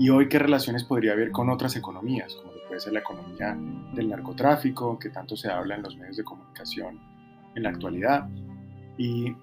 [0.00, 3.54] y hoy qué relaciones podría haber con otras economías, como puede ser la economía
[3.94, 6.98] del narcotráfico, que tanto se habla en los medios de comunicación
[7.54, 8.26] en la actualidad,
[8.96, 9.34] y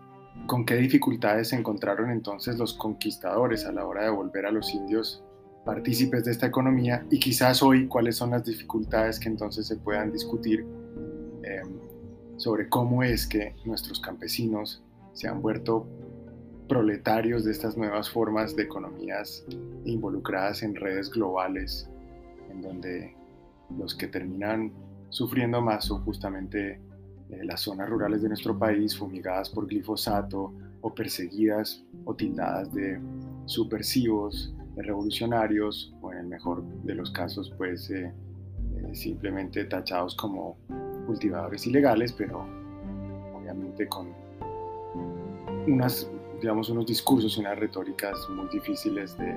[0.47, 4.73] con qué dificultades se encontraron entonces los conquistadores a la hora de volver a los
[4.73, 5.23] indios
[5.67, 10.13] partícipes de esta economía y quizás hoy cuáles son las dificultades que entonces se puedan
[10.13, 10.65] discutir
[11.43, 11.67] em,
[12.37, 15.85] sobre cómo es que nuestros campesinos se han vuelto
[16.69, 19.45] proletarios de estas nuevas formas de economías
[19.83, 21.89] involucradas en redes globales,
[22.49, 23.13] en donde
[23.77, 24.71] los que terminan
[25.09, 26.79] sufriendo más son justamente
[27.29, 33.01] eh, las zonas rurales de nuestro país fumigadas por glifosato o perseguidas o tildadas de
[33.47, 34.53] subversivos,
[34.83, 38.13] revolucionarios o en el mejor de los casos pues eh,
[38.75, 40.57] eh, simplemente tachados como
[41.05, 42.45] cultivadores ilegales, pero
[43.33, 44.07] obviamente con
[45.67, 46.09] unas,
[46.41, 49.35] digamos, unos discursos y unas retóricas muy difíciles de,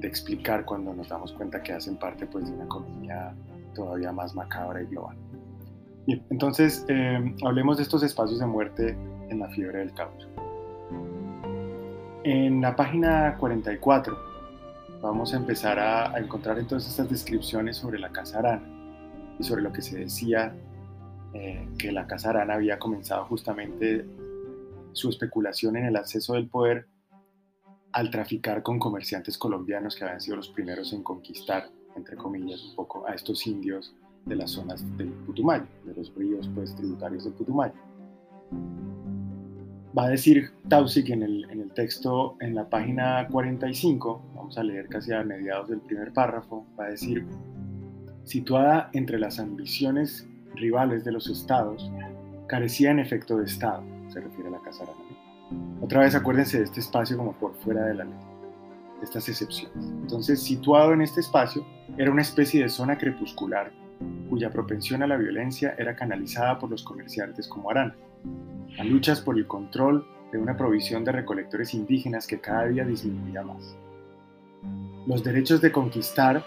[0.00, 3.34] de explicar cuando nos damos cuenta que hacen parte pues, de una economía
[3.74, 5.16] todavía más macabra y global.
[6.06, 8.96] Bien, entonces eh, hablemos de estos espacios de muerte
[9.30, 10.28] en la fiebre del caucho.
[12.24, 14.16] En la página 44
[15.02, 18.66] vamos a empezar a, encontrar entonces estas descripciones sobre la casa arana
[19.38, 20.56] y sobre lo que se decía
[21.34, 24.06] eh, que la casa arana había comenzado justamente
[24.92, 26.86] su especulación en el acceso del poder
[27.92, 32.74] al traficar con comerciantes colombianos que habían sido los primeros en conquistar, entre comillas, un
[32.74, 37.34] poco a estos indios de las zonas del Putumayo, de los ríos pues, tributarios del
[37.34, 37.74] Putumayo
[39.96, 45.12] va a decir Tausig en el, texto, en la página 45, vamos a leer casi
[45.12, 47.24] a mediados del primer párrafo, va a decir,
[48.24, 51.90] situada entre las ambiciones rivales de los estados,
[52.48, 55.80] carecía en efecto de estado, se refiere a la Casa Arana.
[55.80, 58.18] Otra vez acuérdense de este espacio como por fuera de la ley,
[58.98, 59.76] de estas excepciones.
[59.76, 61.64] Entonces, situado en este espacio,
[61.98, 63.72] era una especie de zona crepuscular
[64.28, 67.94] cuya propensión a la violencia era canalizada por los comerciantes como Arana
[68.78, 73.42] a luchas por el control de una provisión de recolectores indígenas que cada día disminuía
[73.42, 73.76] más.
[75.06, 76.44] Los derechos de conquistar,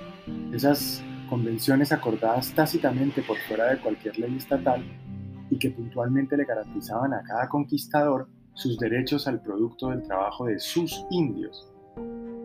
[0.52, 4.84] esas convenciones acordadas tácitamente por fuera de cualquier ley estatal
[5.50, 10.60] y que puntualmente le garantizaban a cada conquistador sus derechos al producto del trabajo de
[10.60, 11.72] sus indios.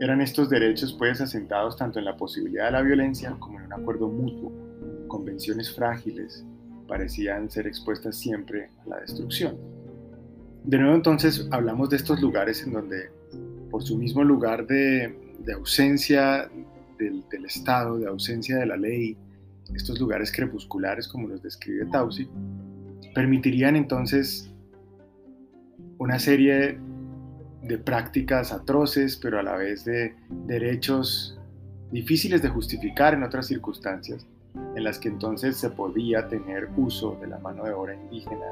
[0.01, 3.73] Eran estos derechos pues asentados tanto en la posibilidad de la violencia como en un
[3.73, 4.53] acuerdo mutuo,
[5.09, 6.45] convenciones frágiles,
[6.93, 9.57] parecían ser expuestas siempre a la destrucción.
[10.63, 13.11] De nuevo entonces hablamos de estos lugares en donde
[13.71, 15.17] por su mismo lugar de,
[15.55, 16.51] ausencia
[16.99, 19.17] del, Estado, de ausencia de la ley,
[19.75, 22.29] estos lugares crepusculares como los describe Tausi,
[23.15, 24.53] permitirían entonces
[25.97, 26.79] una serie
[27.63, 30.15] de prácticas atroces, pero a la vez de
[30.47, 31.41] derechos
[31.91, 37.27] difíciles de justificar en otras circunstancias, en las que entonces se podía tener uso de
[37.27, 38.47] la mano de obra indígena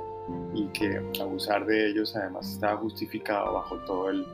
[0.54, 4.26] y que abusar de ellos además estaba justificado bajo todo el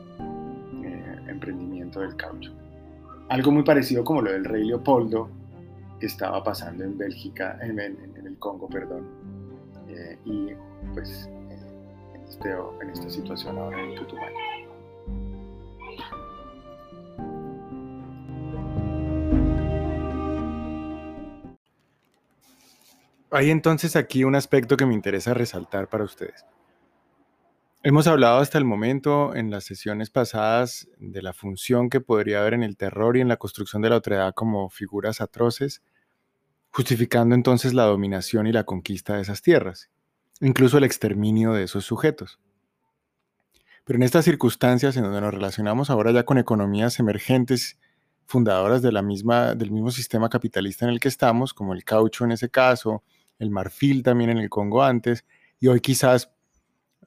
[0.83, 2.51] eh, emprendimiento del caucho.
[3.29, 5.29] Algo muy parecido como lo del rey Leopoldo
[5.99, 9.07] que estaba pasando en Bélgica, en, el Congo, perdón,
[9.89, 10.49] eh, y
[10.93, 11.27] pues
[12.13, 14.66] en, este, en esta situación ahora en Putumayo.
[23.29, 26.45] Hay entonces aquí un aspecto que me interesa resaltar para ustedes.
[27.83, 32.53] Hemos hablado hasta el momento en las sesiones pasadas de la función que podría haber
[32.53, 35.81] en el terror y en la construcción de la otredad como figuras atroces,
[36.71, 39.89] justificando entonces la dominación y la conquista de esas tierras,
[40.39, 42.39] incluso el exterminio de esos sujetos.
[43.83, 47.77] Pero en estas circunstancias en donde nos relacionamos ahora ya con economías emergentes,
[48.25, 52.23] fundadoras de la misma, del mismo sistema capitalista en el que estamos, como el caucho
[52.23, 53.03] en ese caso,
[53.39, 55.25] el marfil también en el Congo antes,
[55.59, 56.31] y hoy quizás,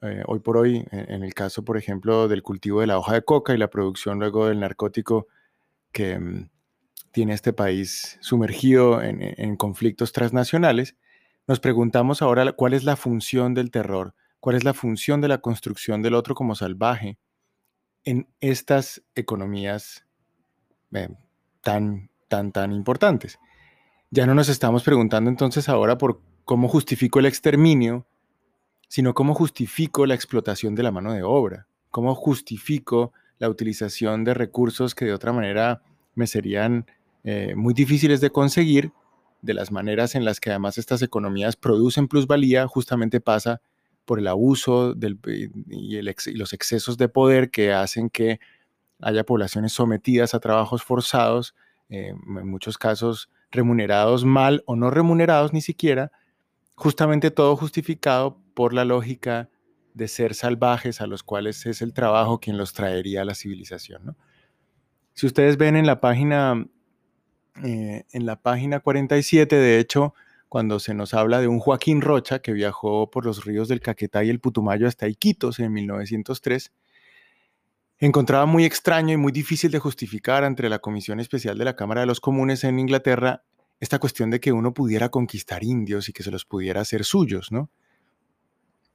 [0.01, 3.23] eh, hoy por hoy, en, el caso, por ejemplo, del cultivo de la hoja de
[3.23, 5.27] coca y la producción luego del narcótico
[5.91, 6.49] que mm,
[7.11, 10.95] tiene este país sumergido en, conflictos transnacionales,
[11.47, 15.39] Nos preguntamos ahora cuál es la función del terror, cuál es la función de la
[15.39, 17.17] construcción del otro como salvaje
[18.03, 20.05] en estas economías
[20.93, 21.09] eh,
[21.61, 23.37] tan, tan, tan importantes.
[24.13, 28.05] Ya no nos estamos preguntando entonces ahora por cómo justifico el exterminio,
[28.89, 34.33] sino cómo justifico la explotación de la mano de obra, cómo justifico la utilización de
[34.33, 35.81] recursos que de otra manera
[36.13, 36.87] me serían
[37.23, 38.91] eh, muy difíciles de conseguir,
[39.41, 43.61] de las maneras en las que además estas economías producen plusvalía, justamente pasa
[44.03, 46.01] por el abuso y, y
[46.33, 48.41] los excesos de poder que hacen que
[48.99, 51.55] haya poblaciones sometidas a trabajos forzados,
[51.87, 56.11] eh, en muchos casos remunerados mal o no remunerados ni siquiera,
[56.75, 59.49] justamente todo justificado por la lógica
[59.93, 64.15] de ser salvajes a los cuales es el trabajo quien los traería a la civilización.
[65.13, 66.65] Si ustedes ven en la página,
[67.63, 70.13] eh, en la página 47, de hecho,
[70.47, 74.23] cuando se nos habla de un Joaquín Rocha que viajó por los ríos del Caquetá
[74.23, 76.71] y el Putumayo hasta Iquitos en 1903,
[78.07, 82.01] encontraba muy extraño y muy difícil de justificar ante la Comisión Especial de la Cámara
[82.01, 83.43] de los Comunes en Inglaterra
[83.79, 87.51] esta cuestión de que uno pudiera conquistar indios y que se los pudiera hacer suyos,
[87.51, 87.69] ¿no?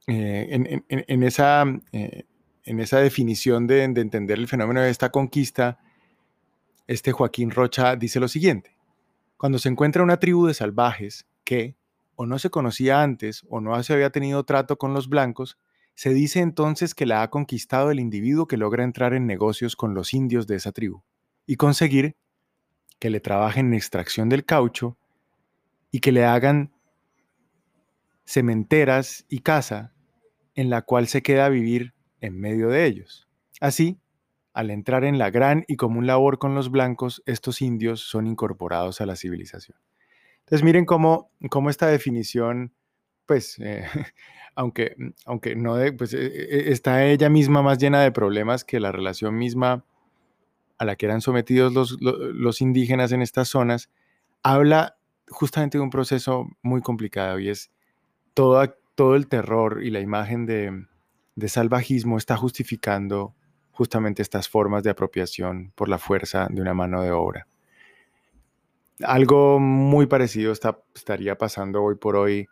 [0.07, 2.23] Eh, en, esa, eh,
[2.63, 5.79] en, esa, definición de, de entender el fenómeno de esta conquista,
[6.87, 8.77] este Joaquín Rocha dice lo siguiente,
[9.35, 11.75] cuando se encuentra una tribu de salvajes que
[12.15, 15.57] o no se conocía antes o no se había tenido trato con los blancos,
[15.97, 19.95] se dice entonces que la ha conquistado el individuo que logra entrar en negocios con
[19.95, 21.01] los indios de esa tribu
[21.47, 22.15] y conseguir
[22.99, 24.95] que le trabajen en extracción del caucho
[25.89, 26.71] y que le hagan
[28.25, 29.91] cementeras y casa
[30.53, 33.27] en la cual se queda a vivir en medio de ellos.
[33.59, 33.99] Así,
[34.53, 39.01] al entrar en la gran y común labor con los blancos, estos indios son incorporados
[39.01, 39.79] a la civilización.
[40.41, 42.75] Entonces miren cómo, cómo esta definición,
[43.27, 43.85] pues, eh,
[44.55, 48.91] aunque, aunque no pues e, e, está ella misma más llena de problemas que la
[48.91, 49.85] relación misma
[50.79, 53.89] a la que eran sometidos los, indígenas en estas zonas,
[54.43, 54.97] habla
[55.27, 57.71] justamente de un proceso muy complicado y es
[58.33, 60.85] todo, todo el terror y la imagen de,
[61.35, 63.33] de salvajismo está justificando
[63.71, 67.47] justamente estas formas de apropiación por la fuerza de una mano de obra.
[69.03, 72.47] Algo muy parecido está, estaría pasando hoy por hoy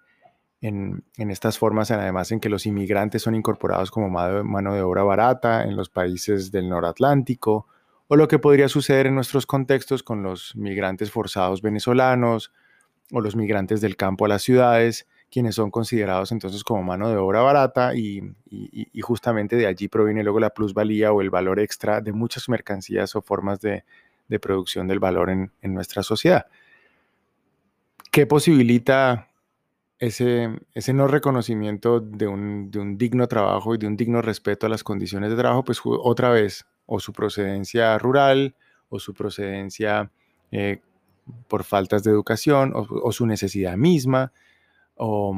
[0.68, 5.64] en, estas formas, además en que los inmigrantes son incorporados como mano de obra barata
[5.64, 7.68] en los países del noratlántico,
[8.08, 12.52] o lo que podría suceder en nuestros contextos con los migrantes forzados venezolanos
[13.12, 17.18] o los migrantes del campo a las ciudades, quienes son considerados entonces como mano de
[17.18, 18.22] obra barata y,
[19.02, 23.22] justamente de allí proviene luego la plusvalía o el valor extra de muchas mercancías o
[23.22, 23.84] formas de,
[24.42, 26.48] producción del valor en, en nuestra sociedad.
[28.12, 29.28] ¿Qué posibilita
[30.00, 34.84] ese, ese no reconocimiento de un, digno trabajo y de un digno respeto a las
[34.84, 38.56] condiciones de trabajo, pues otra vez, o su procedencia rural,
[38.90, 40.12] o su procedencia
[40.52, 40.82] eh,
[41.48, 44.32] por faltas de educación, o, su necesidad misma,
[44.96, 45.36] o,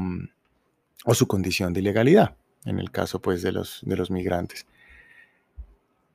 [1.14, 2.36] su condición de ilegalidad,
[2.66, 4.66] en el caso pues de los, de los migrantes.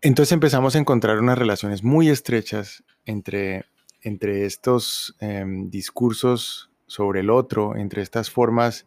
[0.00, 3.66] Entonces empezamos a encontrar unas relaciones muy estrechas entre,
[4.02, 8.86] entre estos em, discursos sobre el otro, entre estas formas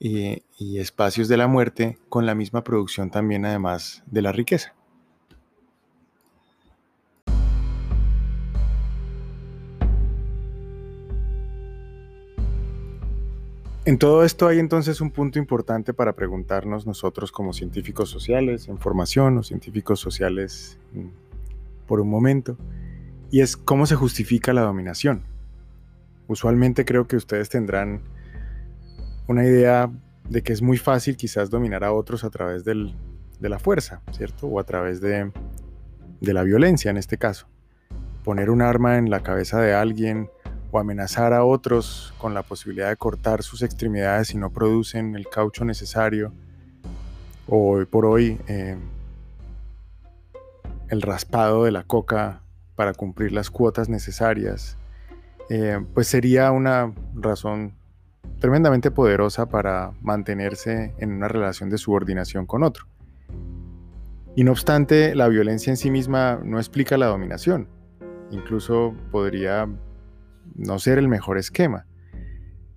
[0.00, 0.42] y,
[0.78, 4.74] espacios de la muerte, con la misma producción también además de la riqueza.
[13.84, 18.78] En todo esto hay entonces un punto importante para preguntarnos nosotros como científicos sociales, en
[18.78, 22.56] formación o científicos sociales mm, por un momento,
[23.30, 25.30] y es cómo se justifica la dominación.
[26.30, 28.02] Usualmente creo que ustedes tendrán
[29.26, 29.90] una idea
[30.28, 32.94] de que es muy fácil quizás dominar a otros a través de
[33.40, 34.46] la fuerza, ¿cierto?
[34.46, 35.32] O a través de,
[36.20, 37.48] de la violencia en este caso.
[38.22, 40.30] Poner un arma en la cabeza de alguien
[40.70, 45.28] o amenazar a otros con la posibilidad de cortar sus extremidades si no producen el
[45.28, 46.32] caucho necesario.
[47.48, 48.76] O hoy por hoy eh,
[50.90, 52.42] el raspado de la coca
[52.76, 54.76] para cumplir las cuotas necesarias
[55.50, 57.74] eh, pues sería una razón
[58.38, 62.86] tremendamente poderosa para mantenerse en una relación de subordinación con otro.
[64.36, 67.66] Y no obstante, la violencia en sí misma no explica la dominación.
[68.30, 69.68] Incluso podría
[70.54, 71.84] no ser el mejor esquema.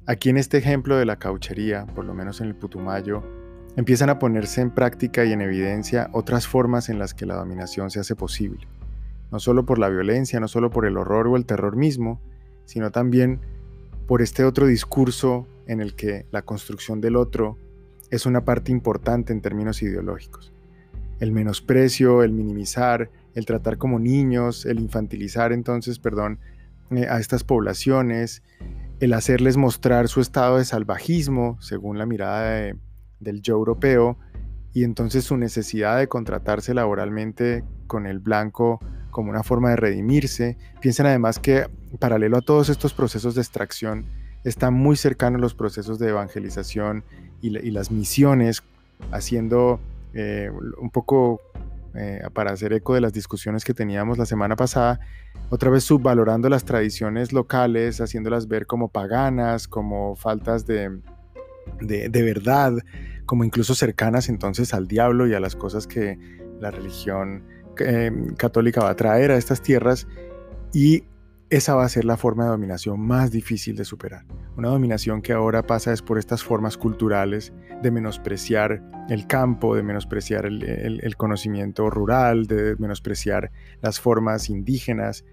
[0.07, 3.23] Aquí en este ejemplo de la cauchería, por lo menos en el Putumayo,
[3.75, 7.91] empiezan a ponerse en práctica y en evidencia otras formas en las que la dominación
[7.91, 8.67] se hace posible.
[9.31, 12.19] No solo por la violencia, no solo por el horror o el terror mismo,
[12.65, 13.39] sino también
[14.07, 17.57] por este otro discurso en el que la construcción del otro
[18.09, 20.53] es una parte importante en términos ideológicos.
[21.19, 26.39] El menosprecio, el minimizar, el tratar como niños, el infantilizar entonces, perdón,
[26.91, 28.43] eh, a estas poblaciones,
[28.99, 32.73] el hacerles mostrar su estado de salvajismo, según la mirada
[33.19, 34.17] del yo europeo,
[34.73, 38.79] y entonces su necesidad de contratarse laboralmente con el blanco
[39.13, 40.57] como una forma de redimirse.
[40.81, 41.67] Piensen además que
[41.99, 44.05] paralelo a todos estos procesos de extracción,
[44.43, 47.05] están muy cercanos los procesos de evangelización
[47.41, 48.63] y, las misiones,
[49.11, 49.79] haciendo
[50.13, 51.39] eh, un poco
[51.95, 54.99] eh, para hacer eco de las discusiones que teníamos la semana pasada,
[55.49, 60.99] otra vez subvalorando las tradiciones locales, haciéndolas ver como paganas, como faltas de,
[61.81, 62.73] de, verdad,
[63.25, 66.17] como incluso cercanas entonces al diablo y a las cosas que
[66.59, 67.43] la religión
[67.79, 70.07] eh, católica va a traer a estas tierras.
[70.73, 71.03] Y
[71.49, 74.25] esa va a ser la forma de dominación más difícil de superar.
[74.57, 77.53] Una dominación que ahora pasa es por estas formas culturales
[77.83, 83.51] de menospreciar el campo, de menospreciar el, conocimiento rural, de menospreciar
[83.81, 85.25] las formas indígenas.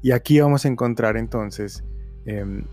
[0.00, 1.84] Y aquí vamos a encontrar entonces,
[2.24, 2.64] em,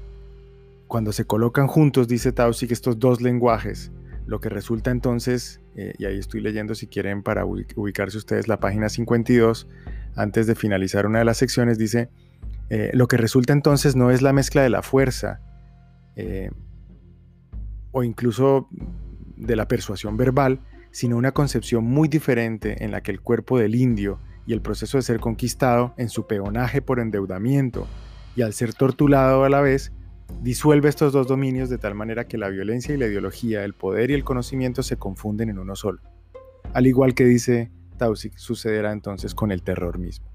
[0.87, 3.91] cuando se colocan juntos, dice Tausig, estos dos lenguajes,
[4.25, 8.59] lo que resulta entonces, eh, y ahí estoy leyendo si quieren para ubicarse ustedes la
[8.59, 9.67] página 52,
[10.15, 12.09] antes de finalizar una de las secciones, dice,
[12.69, 15.41] eh, lo que resulta entonces no es la mezcla de la fuerza
[16.15, 16.49] eh,
[17.91, 18.67] o incluso
[19.37, 20.61] de la persuasión verbal,
[20.91, 24.97] sino una concepción muy diferente en la que el cuerpo del indio y el proceso
[24.97, 27.87] de ser conquistado en su peonaje por endeudamiento
[28.35, 29.91] y al ser torturado a la vez,
[30.41, 34.11] disuelve estos dos dominios de tal manera que la violencia y la ideología, el poder
[34.11, 36.01] y el conocimiento se confunden en uno solo.
[36.73, 40.27] Al igual que dice Tausig, sucederá entonces con el terror mismo.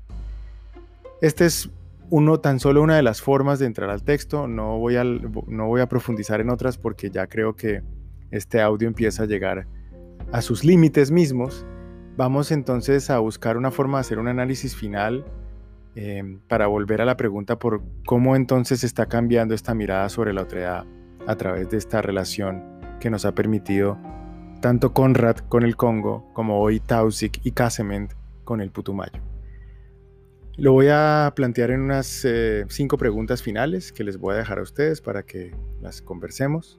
[1.21, 1.71] Este es
[2.09, 4.49] uno, tan solo una de las formas de entrar al texto.
[4.49, 7.83] No voy, a, no voy a profundizar en otras porque ya creo que
[8.31, 9.67] este audio empieza a llegar
[10.33, 11.65] a sus límites mismos.
[12.17, 15.25] Vamos entonces a buscar una forma de hacer un análisis final
[15.95, 20.43] em, para volver a la pregunta por cómo entonces está cambiando esta mirada sobre la
[20.43, 20.87] otredad
[21.27, 22.63] a través de esta relación
[23.01, 23.99] que nos ha permitido
[24.61, 28.13] tanto Conrad con el Congo como hoy Tausig y Casement
[28.45, 29.21] con el Putumayo.
[30.57, 34.59] Lo voy a plantear en unas eh, cinco preguntas finales que les voy a dejar
[34.59, 36.79] a ustedes para que las conversemos.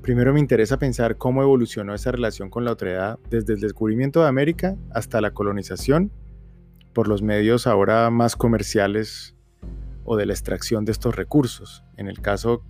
[0.00, 4.28] Primero me interesa pensar cómo evolucionó esa relación con la otredad desde el descubrimiento de
[4.28, 6.10] América hasta la colonización
[6.92, 9.36] por los medios ahora más comerciales
[10.04, 11.84] o de la extracción de estos recursos.
[11.96, 12.64] En el caso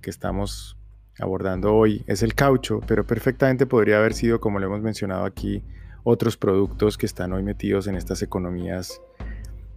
[0.00, 0.76] que estamos
[1.18, 5.62] abordando hoy es el caucho, pero perfectamente podría haber sido, como lo hemos mencionado aquí,
[6.04, 9.00] otros productos que están hoy metidos en estas economías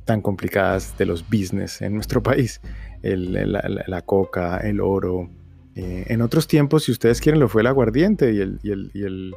[0.05, 2.61] tan complicadas de los business en nuestro país.
[3.01, 5.29] la, coca, el oro.
[5.75, 9.35] Eh, en otros tiempos, si ustedes quieren, lo fue el aguardiente y, el,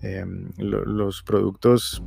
[0.00, 2.02] em, los productos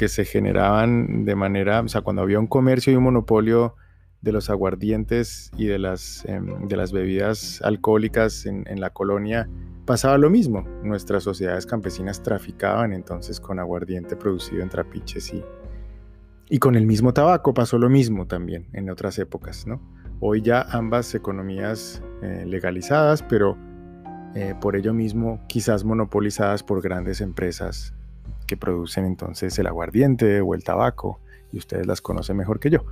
[0.00, 3.76] que se generaban de manera, o sea, cuando había un comercio y un monopolio
[4.22, 9.46] de los aguardientes y de las, em, de las bebidas alcohólicas en, en, la colonia,
[9.84, 10.62] pasaba lo mismo.
[10.82, 15.44] Nuestras sociedades campesinas traficaban entonces con aguardiente producido en trapiches y,
[16.48, 19.82] y con el mismo tabaco pasó lo mismo también en otras épocas, ¿no?
[20.18, 23.58] Hoy ya ambas economías eh, legalizadas, pero
[24.34, 27.92] eh, por ello mismo quizás monopolizadas por grandes empresas
[28.46, 31.20] que producen entonces el aguardiente o el tabaco,
[31.52, 32.84] y ustedes las conocen mejor que yo.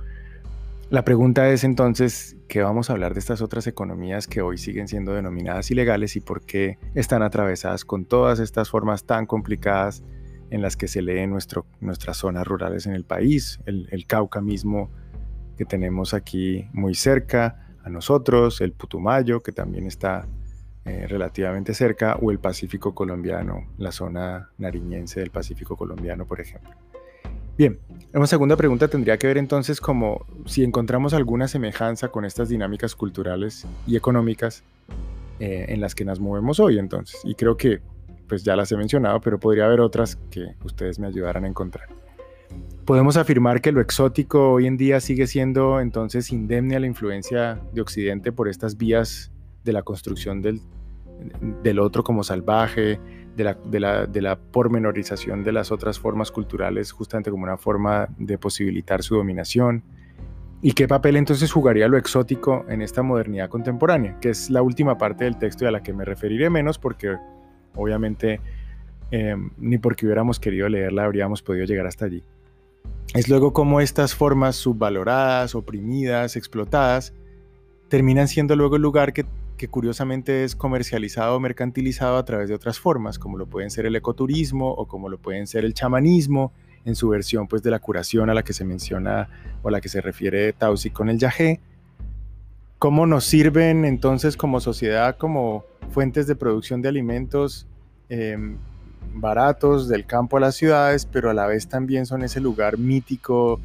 [0.89, 4.87] La pregunta es entonces, ¿qué vamos a hablar de estas otras economías que hoy siguen
[4.87, 10.01] siendo denominadas ilegales y por qué están atravesadas con todas estas formas tan complicadas
[10.49, 14.89] en las que se leen nuestro, nuestras zonas rurales en el país, el, Cauca mismo
[15.57, 20.25] que tenemos aquí muy cerca a nosotros, el Putumayo que también está
[20.85, 26.71] eh, relativamente cerca, o el Pacífico colombiano, la zona nariñense del Pacífico colombiano, por ejemplo.
[27.57, 27.77] Bien,
[28.13, 32.95] una segunda pregunta tendría que ver entonces como si encontramos alguna semejanza con estas dinámicas
[32.95, 34.63] culturales y económicas
[35.41, 37.19] eh, en las que nos movemos hoy entonces.
[37.25, 37.81] Y creo que
[38.29, 41.89] pues ya las he mencionado, pero podría haber otras que ustedes me ayudaran a encontrar.
[42.85, 47.59] Podemos afirmar que lo exótico hoy en día sigue siendo entonces indemne a la influencia
[47.73, 49.31] de Occidente por estas vías
[49.69, 50.61] de la construcción del,
[51.63, 52.99] del otro como salvaje,
[53.35, 57.57] de la, de, la, de la pormenorización de las otras formas culturales justamente como una
[57.57, 59.83] forma de posibilitar su dominación.
[60.61, 64.19] ¿Y qué papel entonces jugaría lo exótico en esta modernidad contemporánea?
[64.19, 67.15] Que es la última parte del texto y a la que me referiré menos porque
[67.75, 68.41] Obviamente,
[69.11, 72.23] eh, ni porque hubiéramos querido leerla habríamos podido llegar hasta allí.
[73.13, 77.13] Es luego como estas formas subvaloradas, oprimidas, explotadas,
[77.87, 79.25] terminan siendo luego el lugar que
[79.59, 83.85] que curiosamente es comercializado o mercantilizado a través de otras formas, como lo pueden ser
[83.85, 86.53] el ecoturismo o como lo pueden ser el chamanismo,
[86.85, 89.27] en su versión pues de la curación a la que se menciona
[89.61, 91.59] o a la que se refiere Tausi con el yagé.
[92.79, 97.67] ¿Cómo nos sirven entonces como sociedad como fuentes de producción de alimentos
[98.07, 98.57] em,
[99.13, 103.59] baratos del campo a las ciudades, pero a la vez también son ese lugar mítico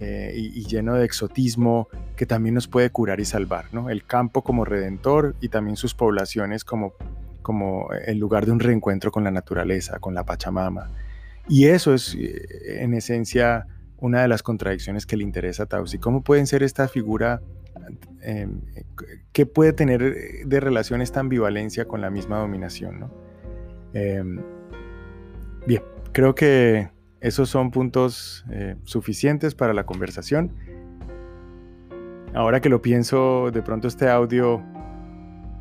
[0.00, 3.90] eh, y, lleno de exotismo que también nos puede curar y salvar, ¿no?
[3.90, 6.94] El campo como redentor y también sus poblaciones como,
[7.42, 10.88] como el lugar de un reencuentro con la naturaleza, con la Pachamama.
[11.48, 15.98] Y eso es eh, en esencia una de las contradicciones que le interesa a Tausi.
[15.98, 17.42] ¿Cómo pueden ser esta figura,
[18.22, 18.46] eh,
[19.32, 20.14] qué puede tener
[20.46, 23.00] de relación esta ambivalencia con la misma dominación?
[23.00, 23.10] ¿no?
[25.66, 25.82] bien,
[26.12, 26.88] creo que
[27.20, 30.52] esos son puntos eh, suficientes para la conversación.
[32.34, 34.62] Ahora que lo pienso, de pronto este audio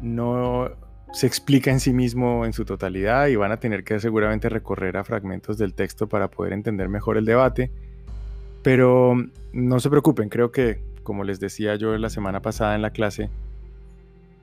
[0.01, 0.70] no
[1.12, 4.97] se explica en sí mismo en su totalidad y van a tener que seguramente recorrer
[4.97, 7.72] a fragmentos del texto para poder entender mejor el debate.
[8.62, 9.16] Pero
[9.53, 13.30] no se preocupen, creo que, como les decía yo la semana pasada en la clase,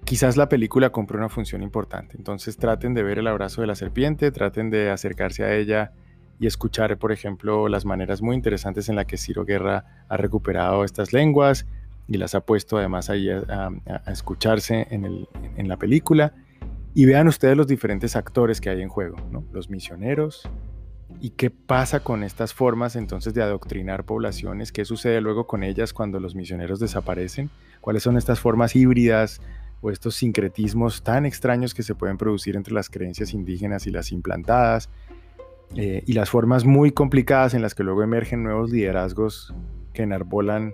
[0.05, 2.17] quizás la película cumple una función importante.
[2.17, 5.93] Entonces traten de ver el abrazo de la serpiente, traten de acercarse a ella
[6.39, 10.85] y escuchar, por ejemplo, las maneras muy interesantes en las que Ciro Guerra ha recuperado
[10.85, 11.66] estas lenguas
[12.07, 13.70] y las ha puesto además ahí a,
[14.07, 16.35] escucharse en, la película.
[16.95, 19.16] Y vean ustedes los diferentes actores que hay en juego,
[19.53, 20.49] los misioneros,
[21.20, 25.93] y qué pasa con estas formas entonces de adoctrinar poblaciones, qué sucede luego con ellas
[25.93, 29.41] cuando los misioneros desaparecen, cuáles son estas formas híbridas
[29.80, 34.12] o estos sincretismos tan extraños que se pueden producir entre las creencias indígenas y las
[34.12, 34.89] implantadas,
[35.77, 39.55] eh, y las formas muy complicadas en las que luego emergen nuevos liderazgos
[39.93, 40.73] que enarbolan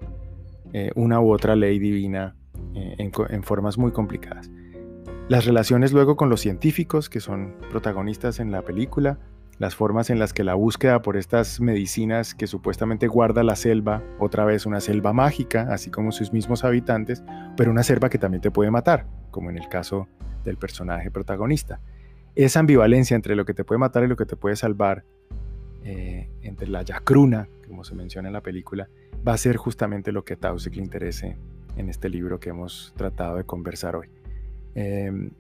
[0.73, 2.37] eh, una u otra ley divina
[2.75, 4.51] eh, en, formas muy complicadas.
[5.29, 9.19] Las relaciones luego con los científicos, que son protagonistas en la película,
[9.59, 14.03] las formas en las que la búsqueda por estas medicinas que supuestamente guarda la selva,
[14.19, 17.23] otra vez una selva mágica, así como sus mismos habitantes,
[17.57, 20.09] pero una selva que también te puede matar, como en el caso
[20.45, 21.81] del personaje protagonista
[22.35, 25.05] esa ambivalencia entre lo que te puede matar y lo que te puede salvar,
[25.85, 28.89] eh, entre la yacruna, como se menciona en la película,
[29.27, 31.37] va a ser justamente lo que a Tausig le interese
[31.77, 34.09] en este libro que hemos tratado de conversar hoy.
[34.75, 35.31] Em,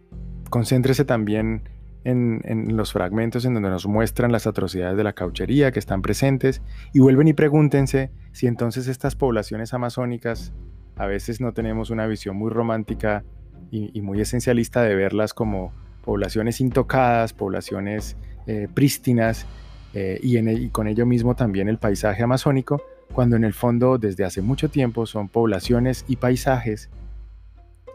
[0.48, 1.68] concéntrese también
[2.04, 6.00] en, en, los fragmentos en donde nos muestran las atrocidades de la cauchería que están
[6.00, 6.62] presentes
[6.94, 10.54] y vuelven y pregúntense si entonces estas poblaciones amazónicas
[10.96, 13.24] a veces no tenemos una visión muy romántica
[13.70, 15.72] y muy esencialista de verlas como
[16.10, 18.16] poblaciones intocadas, poblaciones
[18.48, 19.46] eh, prístinas
[19.94, 22.82] eh, y, con ello mismo también el paisaje amazónico,
[23.12, 26.90] cuando en el fondo desde hace mucho tiempo son poblaciones y paisajes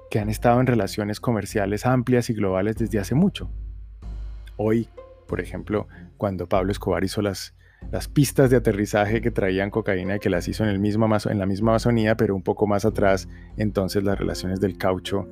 [0.09, 3.49] que han estado en relaciones comerciales amplias y globales desde hace mucho.
[4.55, 4.88] Hoy,
[5.28, 7.53] por ejemplo, cuando Pablo Escobar hizo las,
[7.91, 11.38] las pistas de aterrizaje que traían cocaína y que las hizo en, el mismo, en
[11.38, 15.28] la misma Amazonía, pero un poco más atrás, entonces las relaciones del caucho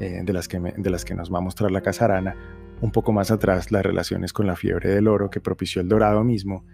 [0.00, 2.36] eh, de, las que de las que nos va a mostrar la Casarana,
[2.80, 6.22] un poco más atrás las relaciones con la fiebre del oro que propició el dorado
[6.24, 6.64] mismo,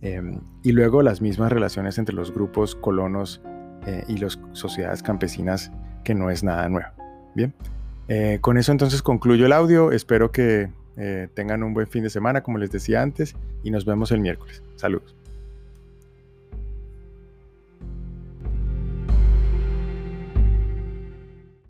[0.00, 3.40] em, y luego las mismas relaciones entre los grupos colonos
[3.86, 5.72] eh, y las sociedades campesinas,
[6.04, 6.88] que no es nada nuevo.
[7.34, 7.54] Bien,
[8.08, 10.70] eh, con eso entonces concluyo el audio, espero que
[11.34, 14.62] tengan un buen fin de semana, como les decía antes, y nos vemos el miércoles.
[14.76, 15.16] Saludos.